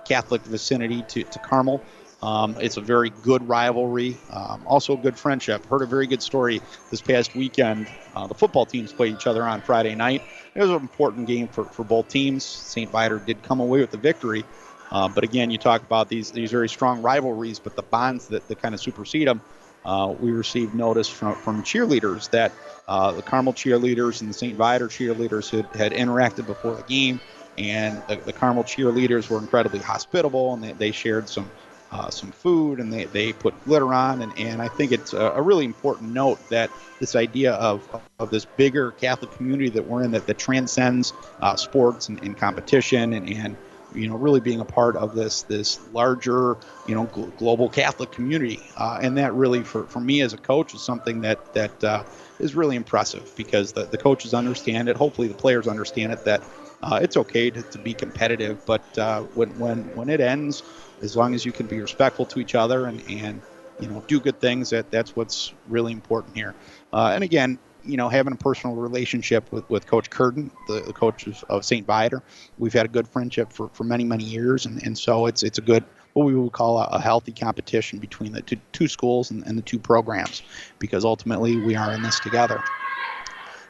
[0.07, 1.83] Catholic vicinity to, to Carmel.
[2.23, 5.65] Um, it's a very good rivalry, um, also a good friendship.
[5.67, 7.89] Heard a very good story this past weekend.
[8.15, 10.23] Uh, the football teams played each other on Friday night.
[10.55, 12.43] It was an important game for, for both teams.
[12.43, 12.91] St.
[12.91, 14.45] Viator did come away with the victory.
[14.91, 18.47] Uh, but again, you talk about these these very strong rivalries, but the bonds that,
[18.49, 19.41] that kind of supersede them.
[19.85, 22.51] Uh, we received notice from, from cheerleaders that
[22.89, 24.57] uh, the Carmel cheerleaders and the St.
[24.57, 27.21] Viator cheerleaders had, had interacted before the game,
[27.57, 31.49] and the, the Carmel cheerleaders were incredibly hospitable, and they, they shared some
[31.93, 35.33] uh, some food, and they, they put glitter on, and, and I think it's a,
[35.37, 40.03] a really important note that this idea of, of this bigger Catholic community that we're
[40.03, 43.57] in that, that transcends uh, sports and, and competition and, and
[43.97, 48.13] you know, really being a part of this this larger, you know, gl- global Catholic
[48.13, 51.83] community, uh, and that really, for, for me as a coach, is something that that
[51.85, 52.05] uh,
[52.39, 54.97] is really impressive because the, the coaches understand it.
[54.97, 56.45] Hopefully, the players understand it that
[56.83, 60.63] uh, it's okay to, to be competitive, but uh, when when when it ends,
[61.03, 63.43] as long as you can be respectful to each other and and
[63.79, 66.55] you know do good things, that that's what's really important here.
[66.93, 70.93] Uh, and again, you know, having a personal relationship with, with Coach Curtin, the, the
[70.93, 71.87] coach of, of St.
[71.87, 72.23] Viator.
[72.59, 75.59] We've had a good friendship for, for many, many years, and, and so it's it's
[75.59, 79.31] a good what we would call a, a healthy competition between the two, two schools
[79.31, 80.43] and, and the two programs,
[80.79, 82.63] because ultimately we are in this together.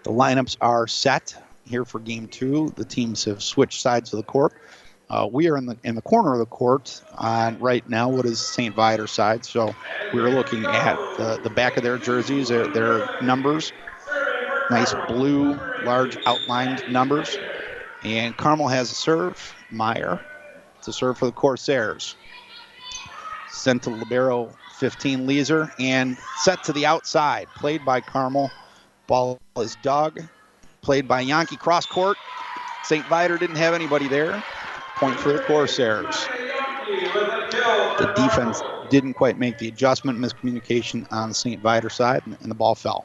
[0.05, 2.73] The lineups are set here for game two.
[2.77, 4.53] The teams have switched sides of the court.
[5.09, 8.27] Uh, we are in the in the corner of the court on right now what
[8.27, 8.75] is St.
[8.75, 9.45] Viator side.
[9.45, 9.75] So
[10.13, 13.73] we're looking at the, the back of their jerseys, their, their numbers,
[14.69, 17.39] Nice blue, large outlined numbers.
[18.03, 19.55] And Carmel has a serve.
[19.71, 20.21] Meyer
[20.83, 22.15] to serve for the Corsairs.
[23.49, 27.49] Sent to Libero 15 Leeser and set to the outside.
[27.57, 28.51] Played by Carmel.
[29.07, 30.21] Ball is dug.
[30.83, 32.17] Played by Yankee cross court.
[32.85, 33.05] St.
[33.07, 34.43] Viator didn't have anybody there.
[34.97, 36.27] Point for the Corsairs.
[37.99, 41.61] The defense didn't quite make the adjustment, miscommunication on St.
[41.61, 43.05] Viator side, and the ball fell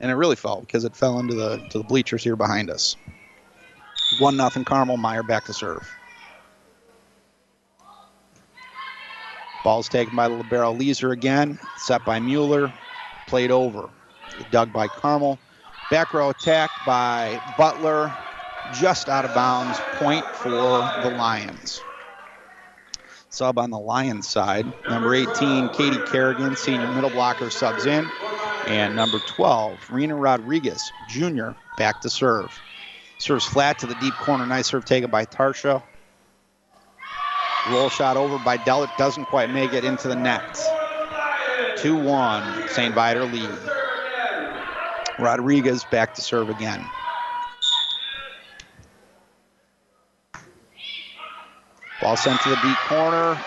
[0.00, 2.96] and it really fell because it fell into the to the bleachers here behind us.
[4.18, 4.96] One nothing Carmel.
[4.96, 5.98] Meyer back to serve.
[9.64, 11.58] Ball's taken by the libero Leeser again.
[11.76, 12.72] Set by Mueller.
[13.26, 13.88] Played over.
[14.50, 15.38] Dug by Carmel.
[15.90, 18.12] Back row attack by Butler.
[18.72, 19.76] Just out of bounds.
[19.98, 20.50] Point for
[21.02, 21.82] the Lions.
[23.28, 24.66] Sub on the Lions side.
[24.88, 28.08] Number 18, Katie Kerrigan, senior middle blocker, subs in.
[28.66, 32.58] And number 12, Rena Rodriguez Jr., back to serve.
[33.18, 34.44] Serves flat to the deep corner.
[34.44, 35.82] Nice serve taken by Tarsha.
[37.70, 38.96] Roll shot over by Dellett.
[38.98, 40.42] Doesn't quite make it into the net.
[41.78, 42.68] 2 1.
[42.68, 42.94] St.
[42.94, 43.50] Viator lead.
[45.18, 46.84] Rodriguez back to serve again.
[52.00, 53.38] Ball sent to the deep corner.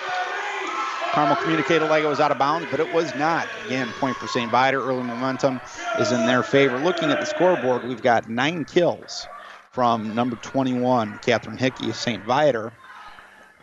[1.13, 3.48] Carmel communicated like it was out of bounds, but it was not.
[3.65, 4.50] Again, point for St.
[4.52, 4.82] Viator.
[4.82, 5.60] Early momentum
[6.00, 6.78] is in their favor.
[6.78, 9.28] Looking at the scoreboard, we've got nine kills
[9.72, 12.24] from number 21, Catherine Hickey of St.
[12.24, 12.72] Viator.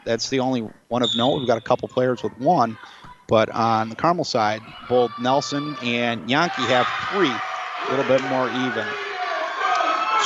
[0.05, 1.39] That's the only one of note.
[1.39, 2.77] We've got a couple players with one.
[3.29, 8.49] But on the Carmel side, both Nelson and Yankee have three, a little bit more
[8.49, 8.87] even.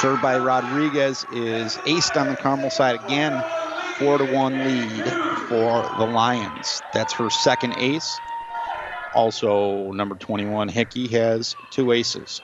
[0.00, 3.42] Served by Rodriguez is aced on the Carmel side again.
[3.98, 6.80] Four to one lead for the Lions.
[6.92, 8.20] That's her second ace.
[9.12, 12.40] Also, number 21, Hickey has two aces.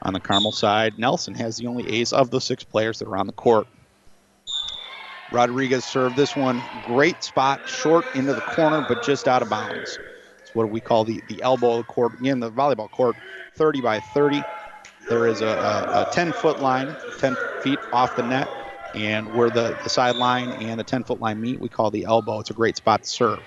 [0.00, 3.16] On the Carmel side, Nelson has the only ace of the six players that are
[3.18, 3.66] on the court.
[5.30, 6.62] Rodriguez served this one.
[6.86, 9.98] Great spot, short into the corner, but just out of bounds.
[10.40, 12.18] It's what we call the, the elbow of the court.
[12.18, 13.16] Again, the volleyball court,
[13.56, 14.42] 30 by 30.
[15.10, 18.48] There is a, a, a 10 foot line, 10 feet off the net.
[18.96, 22.40] And where the, the sideline and the 10 foot line meet, we call the elbow.
[22.40, 23.40] It's a great spot to serve.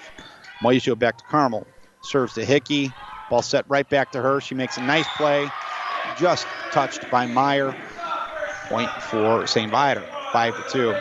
[0.63, 1.65] Moisio back to Carmel.
[2.01, 2.91] Serves to Hickey.
[3.29, 4.39] Ball set right back to her.
[4.41, 5.49] She makes a nice play.
[6.17, 7.75] Just touched by Meyer.
[8.67, 9.71] Point for St.
[9.71, 10.05] Viator.
[10.31, 10.95] Five to two.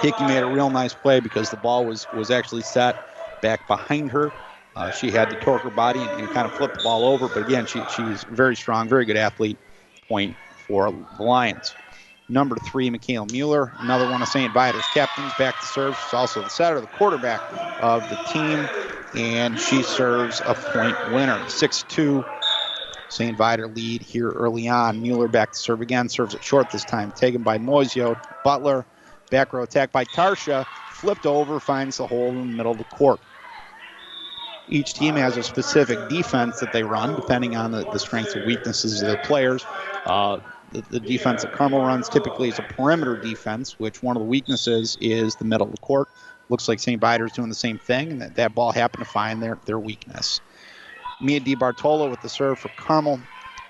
[0.00, 2.96] Hickey made a real nice play because the ball was was actually set
[3.42, 4.32] back behind her.
[4.76, 7.28] Uh, she had to torque her body and, and, kind of flip the ball over.
[7.28, 9.56] But again, she, she's very strong, very good athlete.
[10.06, 10.36] Point
[10.68, 11.74] for the Lions.
[12.28, 14.52] Number three, Michaela Mueller, another one of St.
[14.52, 15.96] Viator's captains, back to serve.
[15.96, 17.40] She's also the setter, the quarterback
[17.80, 18.68] of the team,
[19.14, 21.48] and she serves a point winner.
[21.48, 22.24] 6 2
[23.08, 23.36] St.
[23.36, 25.00] Viator lead here early on.
[25.00, 28.20] Mueller back to serve again, serves it short this time, taken by Moisio.
[28.42, 28.84] Butler,
[29.30, 32.84] back row attack by Tarsha, flipped over, finds the hole in the middle of the
[32.84, 33.20] court.
[34.68, 38.44] Each team has a specific defense that they run, depending on the, the strengths and
[38.44, 39.64] weaknesses of their players.
[40.04, 40.40] Uh,
[40.76, 44.28] the, the, defense that Carmel runs typically is a perimeter defense, which one of the
[44.28, 46.08] weaknesses is the middle of the court.
[46.48, 47.00] Looks like St.
[47.00, 50.40] Viator's doing the same thing, and that, that ball happened to find their, their weakness.
[51.20, 53.20] Mia DiBartolo with the serve for Carmel,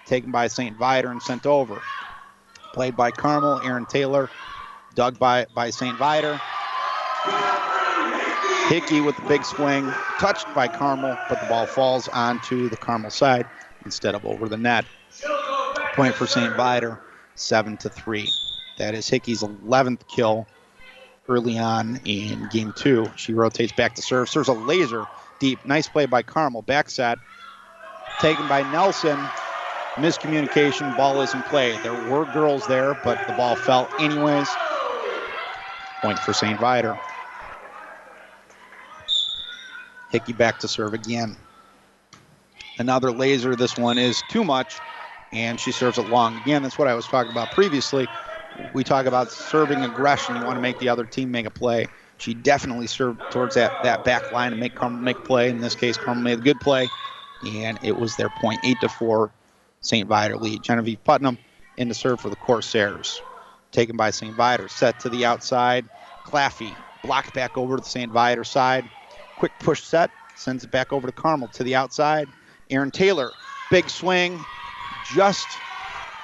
[0.04, 0.76] taken by St.
[0.76, 1.80] Viator and sent over.
[2.72, 4.28] Played by Carmel, Aaron Taylor,
[4.94, 5.96] dug by, by St.
[5.96, 6.40] Viator.
[8.68, 13.10] Hickey with the big swing, touched by Carmel, but the ball falls onto the Carmel
[13.10, 13.46] side
[13.84, 14.84] instead of over the net.
[15.96, 16.54] Point for St.
[16.54, 17.00] Viator,
[17.36, 18.30] seven to three.
[18.76, 20.46] That is Hickey's 11th kill
[21.26, 23.10] early on in game two.
[23.16, 25.06] She rotates back to serve, serves a laser
[25.40, 25.64] deep.
[25.64, 26.60] Nice play by Carmel.
[26.60, 27.18] Back set,
[28.20, 29.18] taken by Nelson.
[29.94, 31.80] Miscommunication, ball isn't played.
[31.82, 34.48] There were girls there, but the ball fell anyways.
[36.02, 36.60] Point for St.
[36.60, 36.98] Viator.
[40.10, 41.36] Hickey back to serve again.
[42.78, 43.56] Another laser.
[43.56, 44.78] This one is too much,
[45.32, 46.36] and she serves it long.
[46.36, 48.08] Again, that's what I was talking about previously.
[48.72, 50.34] We talk about serving aggression.
[50.36, 51.88] You want to make the other team make a play.
[52.18, 55.50] She definitely served towards that, that back line and make Carmel make play.
[55.50, 56.90] In this case, Carmel made a good play,
[57.44, 59.30] and it was their point eight to four
[59.82, 60.08] St.
[60.08, 60.62] Viator lead.
[60.62, 61.38] Genevieve Putnam
[61.76, 63.22] in to serve for the Corsairs.
[63.72, 64.34] Taken by St.
[64.34, 64.68] Viator.
[64.68, 65.86] Set to the outside.
[66.24, 68.10] Claffey blocked back over to the St.
[68.10, 68.88] Viator side.
[69.36, 70.10] Quick push set.
[70.34, 72.28] Sends it back over to Carmel to the outside.
[72.70, 73.34] Aaron Taylor.
[73.68, 74.44] Big swing.
[75.14, 75.46] Just.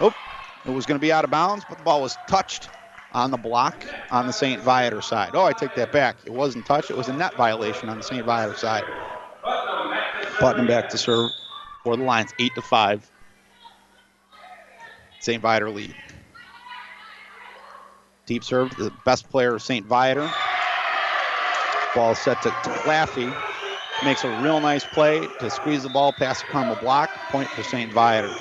[0.00, 0.14] Oh,
[0.64, 2.68] it was going to be out of bounds, but the ball was touched
[3.12, 4.60] on the block on the St.
[4.62, 5.30] Viator side.
[5.34, 6.16] Oh, I take that back.
[6.24, 6.90] It wasn't touched.
[6.90, 8.24] It was a net violation on the St.
[8.24, 8.84] Viator side.
[10.38, 11.30] Putnam back to serve
[11.84, 13.08] for the Lions, eight to five.
[15.20, 15.40] St.
[15.40, 15.94] Viator lead.
[18.26, 19.86] Deep serve, the best player of St.
[19.86, 20.28] Viator.
[21.94, 23.34] Ball set to, to Claffey.
[24.04, 27.10] Makes a real nice play to squeeze the ball past the Carmel block.
[27.30, 27.92] Point for St.
[27.92, 28.34] Viator.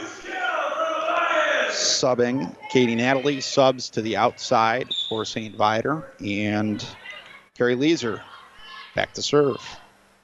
[1.72, 5.56] Subbing, Katie Natalie subs to the outside for St.
[5.56, 6.04] Viator.
[6.24, 6.86] And
[7.58, 8.22] Carrie Leeser
[8.96, 9.58] back to serve.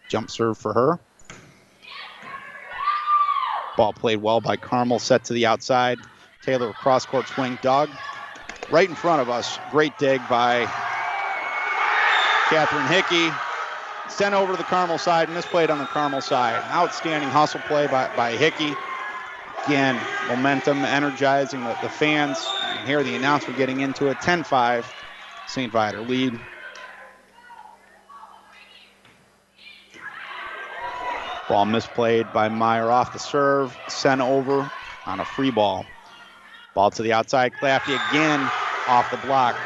[0.10, 1.00] Jump serve for her.
[3.76, 6.00] Ball played well by Carmel, set to the outside.
[6.42, 7.90] Taylor cross court swing, dug
[8.72, 9.60] right in front of us.
[9.72, 10.66] Great dig by
[12.50, 13.32] Catherine Hickey.
[14.10, 16.64] Sent over to the Carmel side, and misplayed on the Carmel side.
[16.72, 18.74] Outstanding hustle play by, by Hickey.
[19.68, 20.00] Again,
[20.30, 22.38] momentum energizing the, the fans.
[22.64, 24.22] And here the announcer getting into it.
[24.22, 24.94] 10 5,
[25.48, 25.72] St.
[25.74, 26.40] Viator lead.
[31.50, 34.72] Ball misplayed by Meyer off the serve, sent over
[35.06, 35.86] on a free ball.
[36.74, 37.52] Ball to the outside.
[37.54, 38.40] Claffey again
[38.88, 39.58] off the block.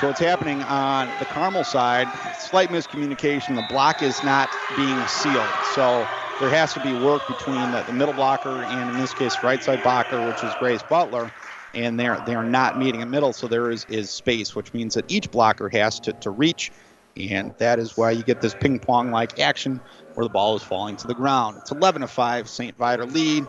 [0.00, 3.56] So what's happening on the Carmel side, slight miscommunication.
[3.56, 5.44] The block is not being sealed.
[5.74, 6.06] So
[6.40, 9.62] there has to be work between the, the middle blocker and, in this case, right
[9.62, 11.32] side blocker, which is Grace Butler.
[11.74, 15.04] And they're, they're not meeting in middle, so there is, is space, which means that
[15.08, 16.72] each blocker has to, to reach.
[17.16, 19.80] And that is why you get this ping pong like action
[20.14, 21.58] where the ball is falling to the ground.
[21.60, 22.76] It's 11 to 5, St.
[22.76, 23.46] Viator lead.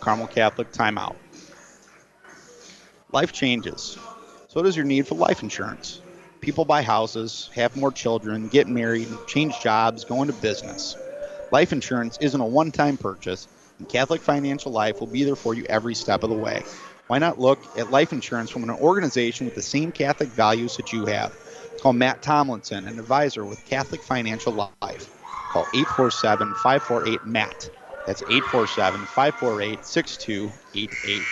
[0.00, 1.16] Carmel Catholic timeout.
[3.12, 3.98] Life changes.
[4.48, 6.00] So does your need for life insurance.
[6.40, 10.96] People buy houses, have more children, get married, change jobs, go into business.
[11.50, 15.54] Life insurance isn't a one time purchase, and Catholic Financial Life will be there for
[15.54, 16.62] you every step of the way.
[17.06, 20.92] Why not look at life insurance from an organization with the same Catholic values that
[20.92, 21.34] you have?
[21.80, 25.08] Call Matt Tomlinson, an advisor with Catholic Financial Life.
[25.52, 27.70] call 847 548 MAT.
[28.04, 31.22] That's 847 548 6288.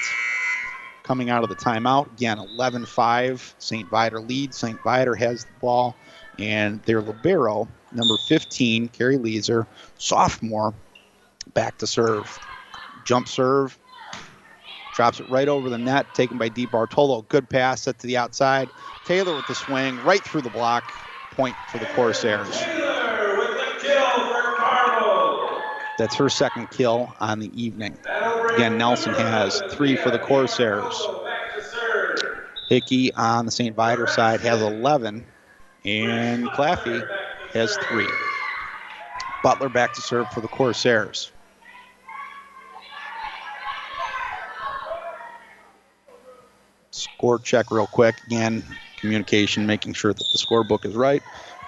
[1.02, 3.54] Coming out of the timeout, again, 11 5.
[3.58, 3.88] St.
[3.88, 4.56] Viator leads.
[4.56, 4.82] St.
[4.82, 5.94] Viator has the ball,
[6.38, 9.66] and their Libero, number 15, Carrie Leeser,
[9.98, 10.74] sophomore,
[11.54, 12.38] back to serve.
[13.04, 13.78] Jump serve,
[14.94, 17.22] drops it right over the net, taken by Di Bartolo.
[17.22, 18.68] Good pass, set to the outside.
[19.04, 20.92] Taylor with the swing, right through the block.
[21.32, 22.58] Point for the Corsairs.
[22.58, 25.62] Taylor with the kill for Carmel.
[25.98, 27.96] That's her second kill on the evening.
[28.54, 31.06] Again, Nelson has three for the Corsairs.
[32.68, 33.76] Hickey on the St.
[33.76, 35.24] Viator side has 11,
[35.86, 37.06] and Claffey
[37.52, 38.08] has three.
[39.42, 41.30] Butler back to serve for the Corsairs.
[46.90, 48.16] Score check real quick.
[48.26, 48.64] Again,
[48.96, 51.22] communication, making sure that the scorebook is right.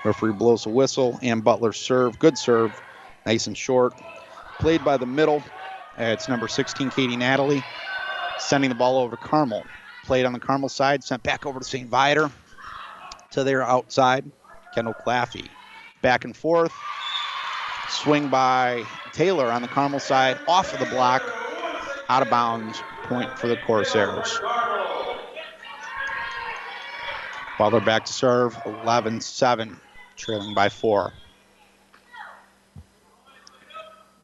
[0.05, 2.19] Referee blows a whistle, and Butler serve.
[2.19, 2.73] Good serve,
[3.25, 3.93] nice and short.
[4.59, 5.43] Played by the middle.
[5.97, 7.63] It's number 16, Katie Natalie,
[8.39, 9.65] sending the ball over to Carmel.
[10.05, 11.89] Played on the Carmel side, sent back over to St.
[11.89, 12.31] Viator
[13.33, 14.31] to their outside.
[14.75, 15.49] Kendall Claffey.
[16.03, 16.73] Back and forth.
[17.89, 21.23] Swing by Taylor on the Carmel side, off of the block,
[22.09, 22.83] out of bounds.
[23.05, 24.39] Point for the Corsairs.
[27.59, 29.81] Butler back to serve, 11 7,
[30.17, 31.13] trailing by four.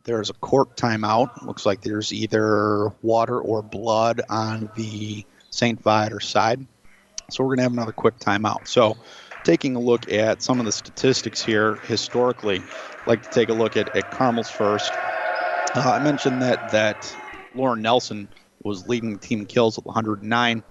[0.04, 1.44] There's a court timeout.
[1.44, 5.80] Looks like there's either water or blood on the St.
[5.82, 6.66] Viator side.
[7.30, 8.68] So we're going to have another quick timeout.
[8.68, 8.96] So,
[9.44, 13.52] taking a look at some of the statistics here historically, I'd like to take a
[13.52, 14.90] look at, at Carmel's first.
[15.74, 17.14] Uh, I mentioned that that
[17.54, 18.28] Lauren Nelson
[18.62, 20.62] was leading the team kills with 109.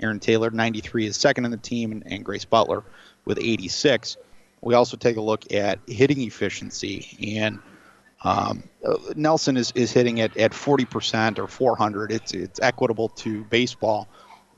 [0.00, 2.82] Aaron Taylor, 93, is second in the team, and, and Grace Butler
[3.24, 4.16] with 86.
[4.62, 7.58] We also take a look at hitting efficiency, and
[8.22, 8.62] um,
[9.14, 12.12] Nelson is, is hitting at, at 40% or 400.
[12.12, 14.08] It's it's equitable to baseball,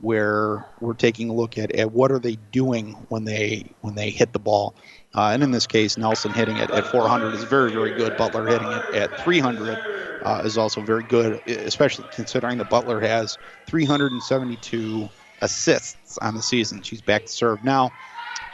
[0.03, 4.09] where we're taking a look at, at what are they doing when they when they
[4.09, 4.75] hit the ball.
[5.15, 8.17] Uh, and in this case, Nelson hitting it at 400 is very very good.
[8.17, 9.79] Butler hitting it at 300
[10.23, 13.37] uh, is also very good, especially considering that Butler has
[13.67, 15.07] 372
[15.41, 16.81] assists on the season.
[16.81, 17.89] She's back to serve now.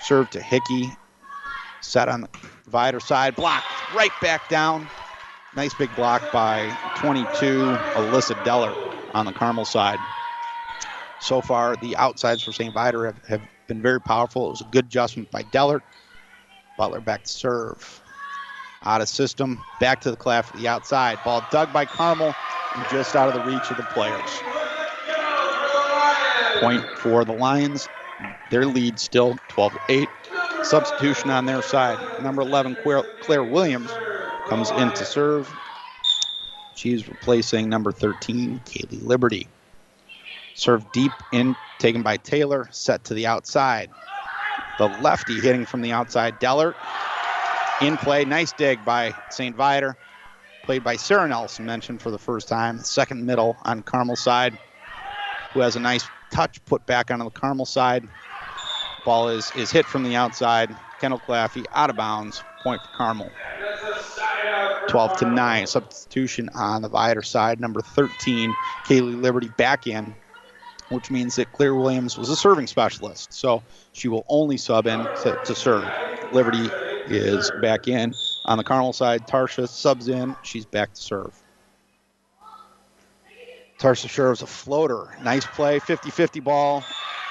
[0.04, 0.88] Serve to Hickey.
[1.82, 2.30] Set on the
[2.68, 3.36] Viator side.
[3.36, 4.88] Blocked right back down.
[5.56, 7.26] Nice big block by 22,
[7.96, 8.78] Alyssa Dellert
[9.16, 9.98] on the Carmel side.
[11.22, 12.74] So far, the outsides for St.
[12.74, 14.48] Viator have, have been very powerful.
[14.48, 15.82] It was a good adjustment by Dellert.
[16.78, 18.02] Butler back to serve.
[18.84, 19.60] Out of system.
[19.80, 21.20] Back to the cleft, the outside.
[21.26, 22.34] Ball dug by Carmel
[22.76, 24.30] and just out of the reach of the players.
[26.62, 27.90] Point for the Lions.
[28.50, 30.10] Their lead still 12 8.
[30.64, 31.98] Substitution on their side.
[32.22, 32.78] Number 11,
[33.22, 33.92] Claire Williams,
[34.48, 35.50] comes in to serve.
[36.76, 39.48] She's replacing number 13, Kaylee Liberty.
[40.60, 43.90] Serve deep in, taken by Taylor, set to the outside.
[44.78, 46.38] The lefty hitting from the outside.
[46.42, 46.76] Dellert
[47.82, 48.26] in play.
[48.26, 49.56] Nice dig by St.
[49.56, 49.96] Viator.
[50.64, 52.80] Played by Sarah Nelson, mentioned for the first time.
[52.80, 54.58] Second middle on Carmel side,
[55.54, 58.04] who has a nice touch put back onto the Carmel side.
[59.06, 60.76] Ball is, is hit from the outside.
[61.00, 62.44] Kendall Claffey out of bounds.
[62.64, 63.32] Point for Carmel.
[64.90, 65.68] 12 to 9.
[65.68, 67.62] Substitution on the Viator side.
[67.62, 68.54] Number 13,
[68.86, 70.14] Kaylee Liberty back in,
[70.90, 73.34] which means that Claire Williams was a serving specialist.
[73.34, 73.64] So
[73.94, 75.86] she will only sub in to, to serve.
[76.34, 76.70] Liberty
[77.08, 78.14] is back in.
[78.46, 80.36] On the Carmel side, Tarsha subs in.
[80.44, 81.34] She's back to serve.
[83.80, 85.16] Tarsha serves a floater.
[85.24, 86.84] Nice play, 50 50 ball.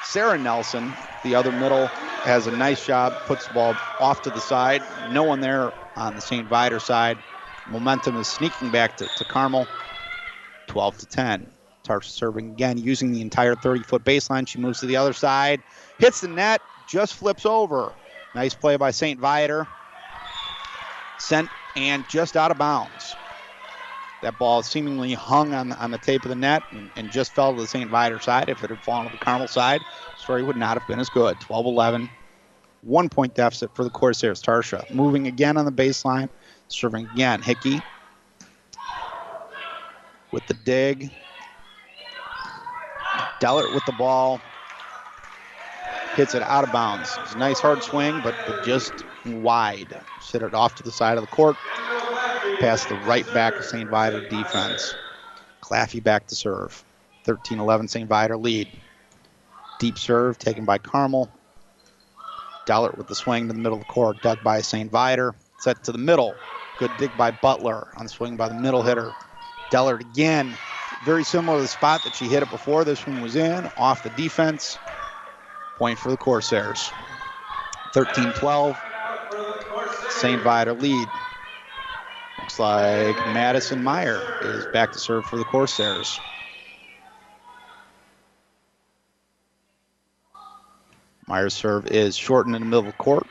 [0.04, 0.92] Sarah Nelson,
[1.22, 4.82] the other middle, has a nice job, puts the ball off to the side.
[5.12, 6.48] No one there on the St.
[6.48, 7.18] Viator side.
[7.68, 9.66] Momentum is sneaking back to, to Carmel.
[10.68, 11.46] 12 to 10.
[11.89, 14.47] Tarsha serving again, using the entire 30 foot baseline.
[14.47, 15.62] She moves to the other side,
[15.99, 17.93] hits the net, just flips over.
[18.34, 19.18] Nice play by St.
[19.18, 19.66] Viator.
[21.18, 23.16] Sent and just out of bounds.
[24.20, 27.55] That ball seemingly hung on, on the tape of the net and, and just fell
[27.55, 27.89] to the St.
[27.89, 28.49] Viator side.
[28.49, 31.09] If it had fallen to the Carmel side, the story would not have been as
[31.09, 31.39] good.
[31.41, 32.11] 12 11.
[32.82, 34.43] One point deficit for the Corsairs.
[34.43, 36.28] Tarsha moving again on the baseline,
[36.68, 37.43] serving again.
[37.43, 37.82] Hickey
[40.30, 41.11] with the dig.
[43.41, 44.41] Dellert with the ball.
[46.16, 47.18] Hits it out of bounds.
[47.22, 48.34] It's a nice hard swing, but,
[48.64, 50.01] just wide.
[50.20, 51.57] Sit it off to the side of the court
[52.61, 53.89] past the right back of St.
[53.89, 54.97] Viator defense.
[55.62, 56.84] Claffey back to serve.
[57.24, 58.09] 13 11 St.
[58.09, 58.68] Viator lead.
[59.78, 61.30] Deep serve taken by Carmel.
[62.66, 64.91] Dellert with the swing to the middle of the court, dug by St.
[64.91, 65.34] Viator.
[65.59, 66.36] Set to the middle.
[66.76, 69.14] Good dig by Butler on the swing by the middle hitter.
[69.70, 70.57] Dellert again.
[71.05, 72.84] Very similar to the spot that she hit it before.
[72.84, 74.78] This one was in, off the defense.
[75.76, 76.90] Point for the Corsairs.
[77.94, 78.76] 13 12.
[80.11, 80.42] St.
[80.42, 81.09] Viator lead.
[82.40, 86.18] Looks like Madison Meyer is back to serve for the Corsairs.
[91.28, 93.26] Meyer's serve is shortened in the middle of the court,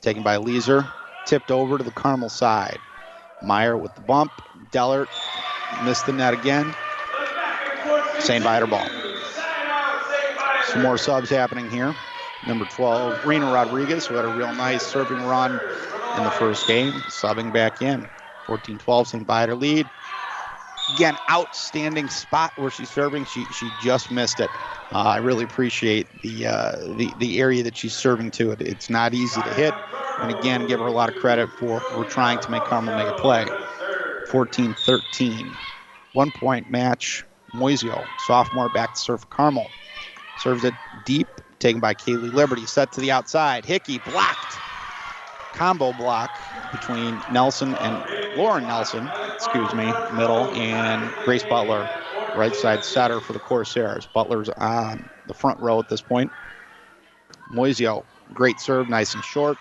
[0.00, 0.88] taken by Leeser,
[1.26, 2.78] tipped over to the Carmel side.
[3.42, 4.30] Meyer with the bump.
[4.70, 5.08] Dellert
[5.84, 6.74] missed the net again.
[8.20, 8.42] St.
[8.42, 8.86] Viator ball.
[10.66, 11.94] Some more subs happening here.
[12.46, 15.52] Number 12, Rena Rodriguez, who had a real nice serving run
[16.16, 18.06] in the first game, subbing back in.
[18.46, 19.26] 14 12, St.
[19.26, 19.88] Viator lead.
[20.94, 23.24] Again, outstanding spot where she's serving.
[23.24, 24.50] She she just missed it.
[24.92, 28.50] Uh, I really appreciate the, uh, the the area that she's serving to.
[28.50, 29.72] It it's not easy to hit,
[30.20, 33.08] and again, give her a lot of credit for for trying to make Carmel make
[33.08, 33.46] a play.
[34.28, 35.56] 14-13,
[36.12, 37.24] one point match.
[37.54, 39.66] Moisio, sophomore, back to serve Carmel.
[40.38, 40.74] Serves it
[41.04, 41.28] deep,
[41.60, 42.66] taken by Kaylee Liberty.
[42.66, 43.64] Set to the outside.
[43.64, 44.58] Hickey blocked.
[45.52, 46.30] Combo block
[46.72, 51.88] between Nelson and Lauren Nelson, excuse me, middle, and Grace Butler,
[52.36, 54.08] right side setter for the Corsairs.
[54.12, 56.32] Butler's on the front row at this point.
[57.52, 59.56] Moisio, great serve, nice and short.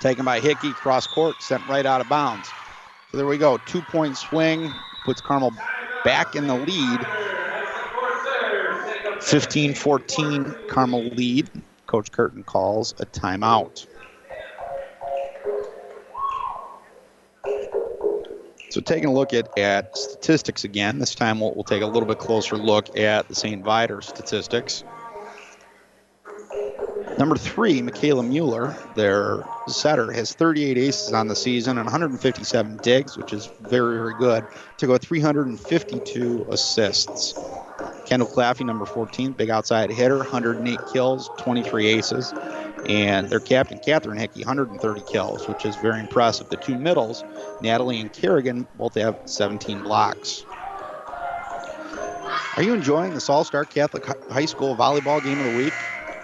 [0.00, 2.48] Taken by Hickey, cross court, sent right out of bounds.
[3.10, 3.58] So there we go.
[3.58, 4.72] Two point swing
[5.04, 5.52] puts Carmel
[6.04, 7.00] back in the lead.
[9.22, 11.50] 15 14, Carmel lead.
[11.86, 13.86] Coach Curtin calls a timeout.
[18.70, 22.06] So taking a look at, at statistics again, this time we'll, we'll take a little
[22.06, 23.64] bit closer look at the St.
[23.64, 24.84] Viator statistics.
[27.20, 33.18] Number three, Michaela Mueller, their setter, has 38 aces on the season and 157 digs,
[33.18, 34.46] which is very, very good,
[34.78, 37.34] to go 352 assists.
[38.06, 42.32] Kendall Claffey, number 14, big outside hitter, 108 kills, 23 aces.
[42.88, 46.48] And their captain, Catherine Hickey, 130 kills, which is very impressive.
[46.48, 47.22] The two middles,
[47.60, 50.46] Natalie and Kerrigan, both have 17 blocks.
[52.56, 55.74] Are you enjoying this All Star Catholic High School volleyball game of the week?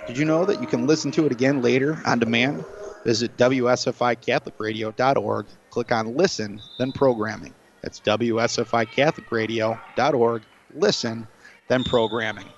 [0.06, 2.64] Did you know that you can listen to it again later on demand?
[3.04, 7.54] Visit WSFICatholicRadio.org, click on Listen, then Programming.
[7.82, 10.42] That's WSFICatholicRadio.org,
[10.74, 11.26] Listen,
[11.68, 12.48] then Programming.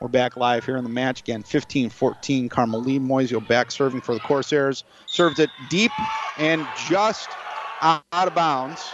[0.00, 1.42] We're back live here in the match again.
[1.42, 2.48] 15 14.
[2.48, 4.84] Carmeline Moisio back serving for the Corsairs.
[5.06, 5.92] Serves it deep
[6.38, 7.28] and just
[7.82, 8.84] out of bounds.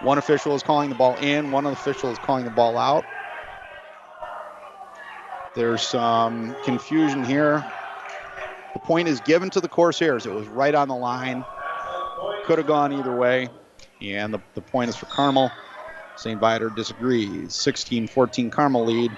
[0.00, 3.04] One official is calling the ball in, one official is calling the ball out.
[5.54, 7.64] There's some confusion here.
[8.74, 10.26] The point is given to the Corsairs.
[10.26, 11.44] It was right on the line.
[12.44, 13.48] Could have gone either way.
[14.00, 15.50] And the, the point is for Carmel.
[16.16, 16.38] St.
[16.38, 17.54] Viator disagrees.
[17.54, 19.10] 16 14 Carmel lead.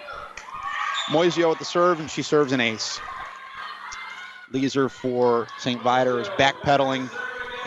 [1.09, 3.01] Moisio with the serve, and she serves an ace.
[4.53, 5.83] Leeser for St.
[5.83, 7.11] Viator is backpedaling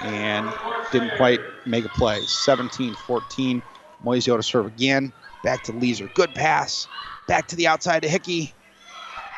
[0.02, 0.52] and
[0.92, 2.22] didn't quite make a play.
[2.22, 3.62] 17 14.
[4.04, 5.12] Moisio to serve again.
[5.44, 6.12] Back to Leeser.
[6.14, 6.88] Good pass.
[7.28, 8.54] Back to the outside to Hickey.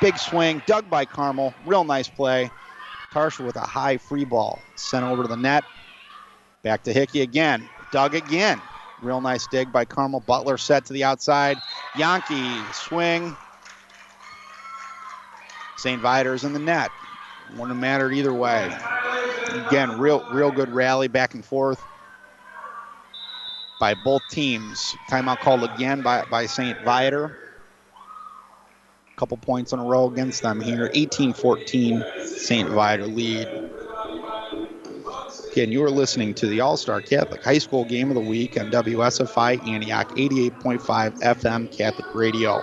[0.02, 1.54] Big swing, dug by Carmel.
[1.66, 2.52] Real nice play.
[3.14, 4.60] Tarsha with a high free ball.
[4.76, 5.64] Sent over to the net.
[6.62, 7.68] Back to Hickey again.
[7.92, 8.62] Dug again.
[9.02, 10.20] Real nice dig by Carmel.
[10.20, 11.58] Butler set to the outside.
[11.98, 13.36] Yankee swing.
[15.78, 16.02] St.
[16.02, 16.92] Viator's in the net.
[17.52, 18.76] Wouldn't have mattered either way.
[19.68, 21.82] Again, real real good rally back and forth
[23.80, 24.96] by both teams.
[25.10, 26.78] Timeout called again by, by St.
[26.84, 27.47] Viator
[29.18, 30.90] couple points in a row against them here.
[30.94, 32.70] 18-14, St.
[32.70, 33.48] Viator lead.
[35.52, 38.70] Again, you are listening to the All-Star Catholic High School Game of the Week on
[38.70, 42.62] WSFI Antioch 88.5 FM Catholic Radio.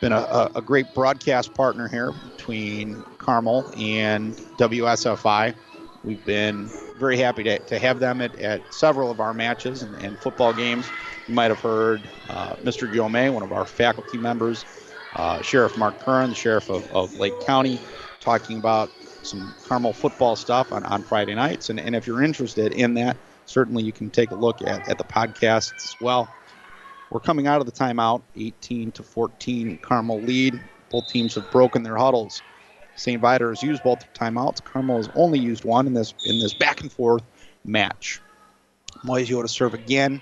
[0.00, 5.54] Been a, a, great broadcast partner here between Carmel and WSFI.
[6.02, 6.68] We've been
[6.98, 10.52] very happy to, to have them at, at several of our matches and, and football
[10.52, 10.88] games.
[11.28, 13.10] You might have heard uh, Mr.
[13.10, 14.64] May, one of our faculty members,
[15.14, 17.80] uh, Sheriff Mark Curran, the Sheriff of, of, Lake County,
[18.20, 18.90] talking about
[19.22, 21.70] some Carmel football stuff on, on Friday nights.
[21.70, 24.98] And, and if you're interested in that, certainly you can take a look at, at
[24.98, 26.28] the podcast as well.
[27.10, 30.60] We're coming out of the timeout, 18 to 14, Carmel lead.
[30.90, 32.42] Both teams have broken their huddles.
[32.96, 33.20] St.
[33.20, 34.62] Viator has used both timeouts.
[34.62, 37.22] Carmel has only used one in this in this back and forth
[37.64, 38.20] match.
[39.04, 40.20] Moisio to serve again,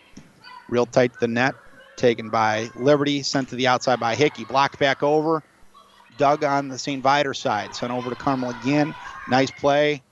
[0.68, 1.54] real tight to the net
[1.96, 5.42] taken by Liberty, sent to the outside by Hickey, blocked back over.
[6.18, 7.02] Dug on the St.
[7.02, 8.94] Viator side, sent over to Carmel again.
[9.28, 10.02] Nice play.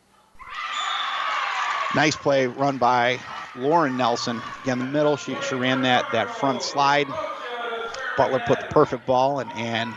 [1.94, 3.18] Nice play run by
[3.56, 4.40] Lauren Nelson.
[4.62, 7.06] Again, the middle, she, she ran that, that front slide.
[8.16, 9.94] Butler put the perfect ball and, and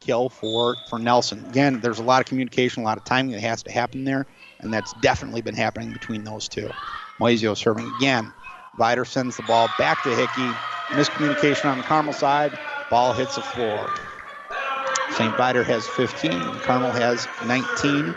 [0.00, 1.44] kill for, for Nelson.
[1.50, 4.26] Again, there's a lot of communication, a lot of timing that has to happen there,
[4.60, 6.70] and that's definitely been happening between those two.
[7.20, 8.32] Moisio serving again.
[8.76, 10.52] Viator sends the ball back to Hickey.
[10.88, 12.58] Miscommunication on the Carmel side.
[12.90, 13.90] Ball hits the floor.
[15.12, 15.34] St.
[15.36, 16.30] Viator has 15.
[16.60, 18.14] Carmel has 19.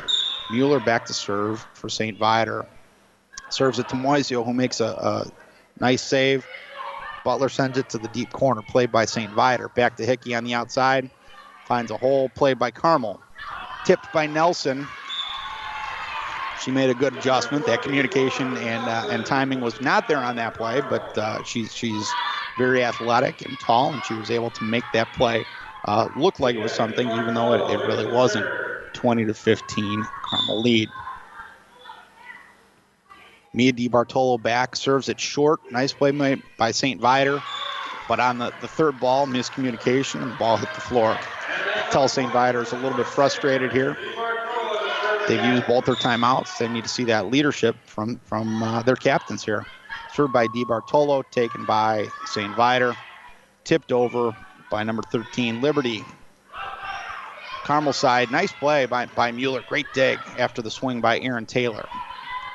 [0.52, 2.18] Mueller back to serve for St.
[2.18, 2.66] Viator.
[3.50, 5.32] Serves it to Moisio, who makes a, a
[5.80, 6.46] nice save.
[7.24, 9.32] Butler sends it to the deep corner, played by St.
[9.32, 9.70] Viator.
[9.70, 11.10] Back to Hickey on the outside.
[11.66, 13.22] Finds a hole, played by Carmel.
[13.86, 14.88] Tipped by Nelson.
[16.60, 17.66] She made a good adjustment.
[17.66, 21.74] That communication and uh, and timing was not there on that play, but uh, she's
[21.74, 22.14] she's
[22.58, 25.46] very athletic and tall, and she was able to make that play
[25.86, 28.46] uh, look like it was something, even though it, it really wasn't.
[28.94, 30.90] 20 to 15, Carmel lead.
[33.54, 35.60] Mia DiBartolo back, serves it short.
[35.72, 37.00] Nice play by, by St.
[37.00, 37.40] Viator.
[38.08, 41.16] But on the, the third ball, miscommunication, and the ball hit the floor.
[41.92, 42.32] Tell St.
[42.32, 43.96] Viator is a little bit frustrated here.
[45.30, 46.58] They've used both their timeouts.
[46.58, 49.64] They need to see that leadership from, from uh, their captains here.
[50.12, 52.56] Served by DiBartolo, taken by St.
[52.56, 52.96] Viator.
[53.64, 54.32] Tipped over
[54.72, 56.04] by number 13, Liberty.
[57.64, 59.62] Carmel side, nice play by, by Mueller.
[59.70, 61.86] Great dig after the swing by Aaron Taylor.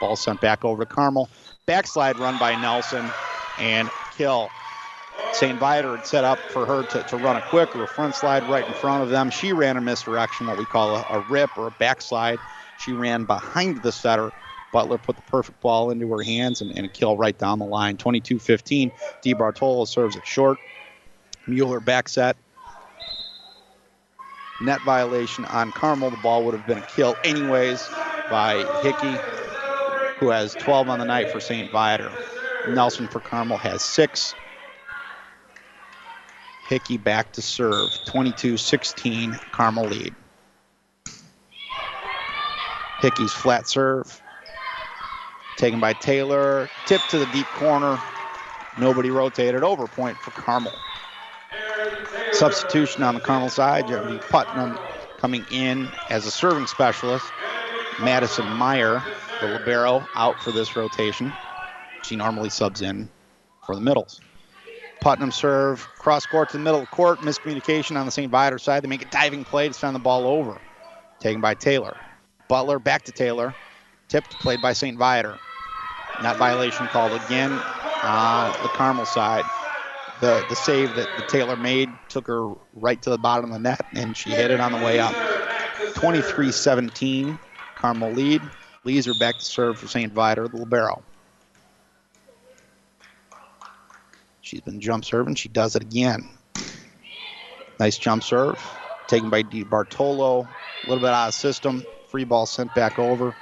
[0.00, 1.28] Ball sent back over to Carmel.
[1.66, 3.08] Backslide run by Nelson
[3.60, 4.50] and kill.
[5.34, 5.56] St.
[5.60, 8.48] Viator had set up for her to, to run a quick or a front slide
[8.48, 9.30] right in front of them.
[9.30, 12.38] She ran a misdirection, what we call a, a rip or a backslide.
[12.78, 14.32] She ran behind the setter.
[14.72, 17.64] Butler put the perfect ball into her hands and, and a kill right down the
[17.64, 17.96] line.
[17.96, 18.90] 22 15.
[19.22, 20.58] DiBartolo serves it short.
[21.46, 22.36] Mueller back set.
[24.62, 26.10] Net violation on Carmel.
[26.10, 27.88] The ball would have been a kill anyways
[28.30, 29.16] by Hickey,
[30.18, 31.70] who has 12 on the night for St.
[31.70, 32.10] Viator.
[32.68, 34.34] Nelson for Carmel has six.
[36.68, 37.90] Hickey back to serve.
[38.06, 40.14] 22 16, Carmel lead.
[42.98, 44.22] Hickey's flat serve.
[45.56, 46.70] Taken by Taylor.
[46.86, 47.96] Tip to the deep corner.
[48.76, 49.86] Nobody rotated over.
[49.86, 50.72] Point for Carmel.
[52.32, 53.86] Substitution on the Carmel side.
[53.86, 54.78] Genevieve Putnam
[55.18, 57.32] coming in as a serving specialist.
[58.02, 59.02] Madison Meyer,
[59.40, 61.32] the libero, out for this rotation.
[62.02, 63.08] She normally subs in
[63.64, 64.20] for the middles.
[65.00, 68.30] Putnam serve, cross court to the middle of the court, miscommunication on the St.
[68.30, 68.82] Viator side.
[68.82, 70.60] They make a diving play to send the ball over.
[71.20, 71.96] Taken by Taylor.
[72.48, 73.54] Butler back to Taylor.
[74.08, 74.98] Tipped, played by St.
[74.98, 75.38] Viator.
[76.22, 77.52] Not violation called again
[78.02, 79.44] on the Carmel side.
[80.20, 83.58] The, the save that the Taylor made took her right to the bottom of the
[83.58, 85.14] net, and she hit it on the way up.
[85.94, 87.38] 23 17,
[87.76, 88.42] Carmel lead.
[88.84, 90.12] Leeser back to serve for St.
[90.12, 91.02] Viator, the Libero.
[94.42, 95.36] She's been jump serving.
[95.36, 96.28] She does it again.
[97.80, 98.62] Nice jump serve.
[99.08, 100.42] Taken by Di Bartolo.
[100.42, 101.82] A little bit out of system.
[102.14, 103.34] Free ball sent back over.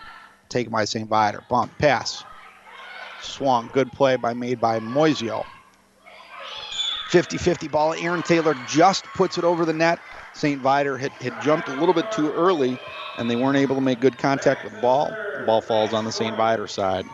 [0.49, 1.07] Taken by St.
[1.07, 1.43] Viator.
[1.51, 1.77] Bump.
[1.77, 2.25] Pass.
[3.21, 3.69] Swung.
[3.71, 5.45] Good play by made by Moisio.
[7.11, 7.93] 50-50 ball.
[7.93, 9.99] Aaron Taylor just puts it over the net.
[10.33, 10.59] St.
[10.63, 12.79] Viator had, had jumped a little bit too early,
[13.19, 15.15] and they weren't able to make good contact with the ball.
[15.39, 16.35] The ball falls on the St.
[16.35, 17.05] Viator side.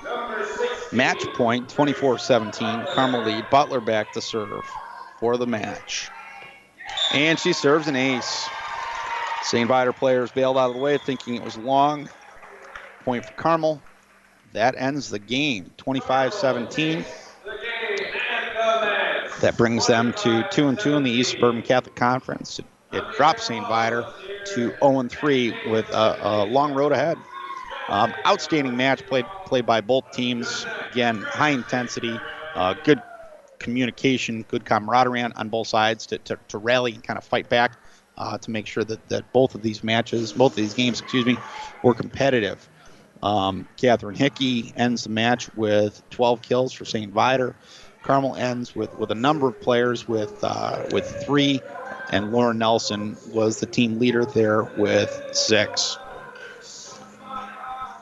[0.92, 2.94] Match point, 24-17.
[2.94, 3.50] Carmel lead.
[3.50, 4.64] Butler back to serve
[5.18, 6.08] for the match.
[7.14, 8.48] And she serves an ace.
[9.48, 9.66] St.
[9.66, 12.06] Viator players bailed out of the way thinking it was long.
[13.04, 13.80] Point for Carmel.
[14.52, 17.02] That ends the game, 25-17.
[19.40, 22.58] That brings them to 2 and 2 in the East Suburban Catholic Conference.
[22.58, 23.66] It, it drops St.
[23.66, 24.04] Viator
[24.52, 27.16] to 0 and 3 with a, a long road ahead.
[27.88, 30.66] Um, outstanding match played played by both teams.
[30.90, 32.20] Again, high intensity,
[32.54, 33.00] uh, good
[33.58, 37.48] communication, good camaraderie on, on both sides to, to, to, rally and kind of fight
[37.48, 37.78] back
[38.18, 41.24] uh, to make sure that, that both of these matches, both of these games, excuse
[41.24, 41.38] me,
[41.82, 42.68] were competitive.
[43.22, 47.12] Um, Catherine Hickey ends the match with 12 kills for St.
[47.12, 47.56] Viator.
[48.02, 51.60] Carmel ends with, with a number of players with uh, with three,
[52.10, 55.98] and Lauren Nelson was the team leader there with six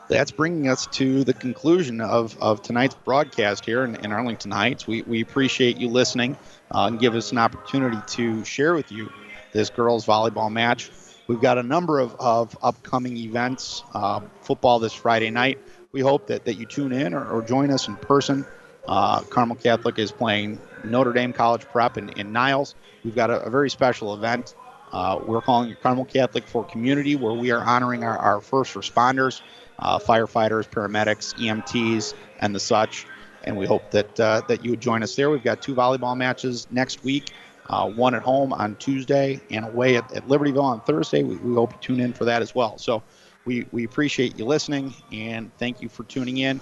[0.07, 4.87] that's bringing us to the conclusion of, of tonight's broadcast here in, in Arlington Heights.
[4.87, 6.37] We, we appreciate you listening
[6.73, 9.09] uh, and give us an opportunity to share with you
[9.57, 10.91] this girls volleyball match.
[11.25, 15.57] We've got a number of, of upcoming events, uh, football this Friday night.
[15.91, 18.45] We hope that, that you tune in or, or join us in person.
[18.87, 22.75] Uh, Carmel Catholic is playing Notre Dame College Prep in, in Niles.
[23.03, 24.55] We've got a, a very special event
[24.91, 28.73] Uh, we're calling it Carmel Catholic for Community, where we are honoring our, our first
[28.75, 29.41] responders,
[29.79, 33.05] uh, firefighters, paramedics, EMTs, and the such.
[33.43, 35.29] And we hope that uh, that you would join us there.
[35.29, 37.31] We've got two volleyball matches next week,
[37.69, 41.23] uh, one at home on Tuesday and away at, at Libertyville on Thursday.
[41.23, 42.77] We, we hope you tune in for that as well.
[42.77, 43.03] So
[43.45, 46.61] we, we appreciate you listening and thank you for tuning in.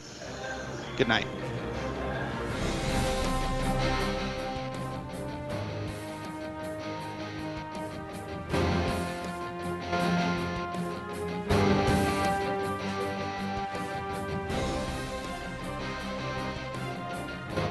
[0.97, 1.54] Good night.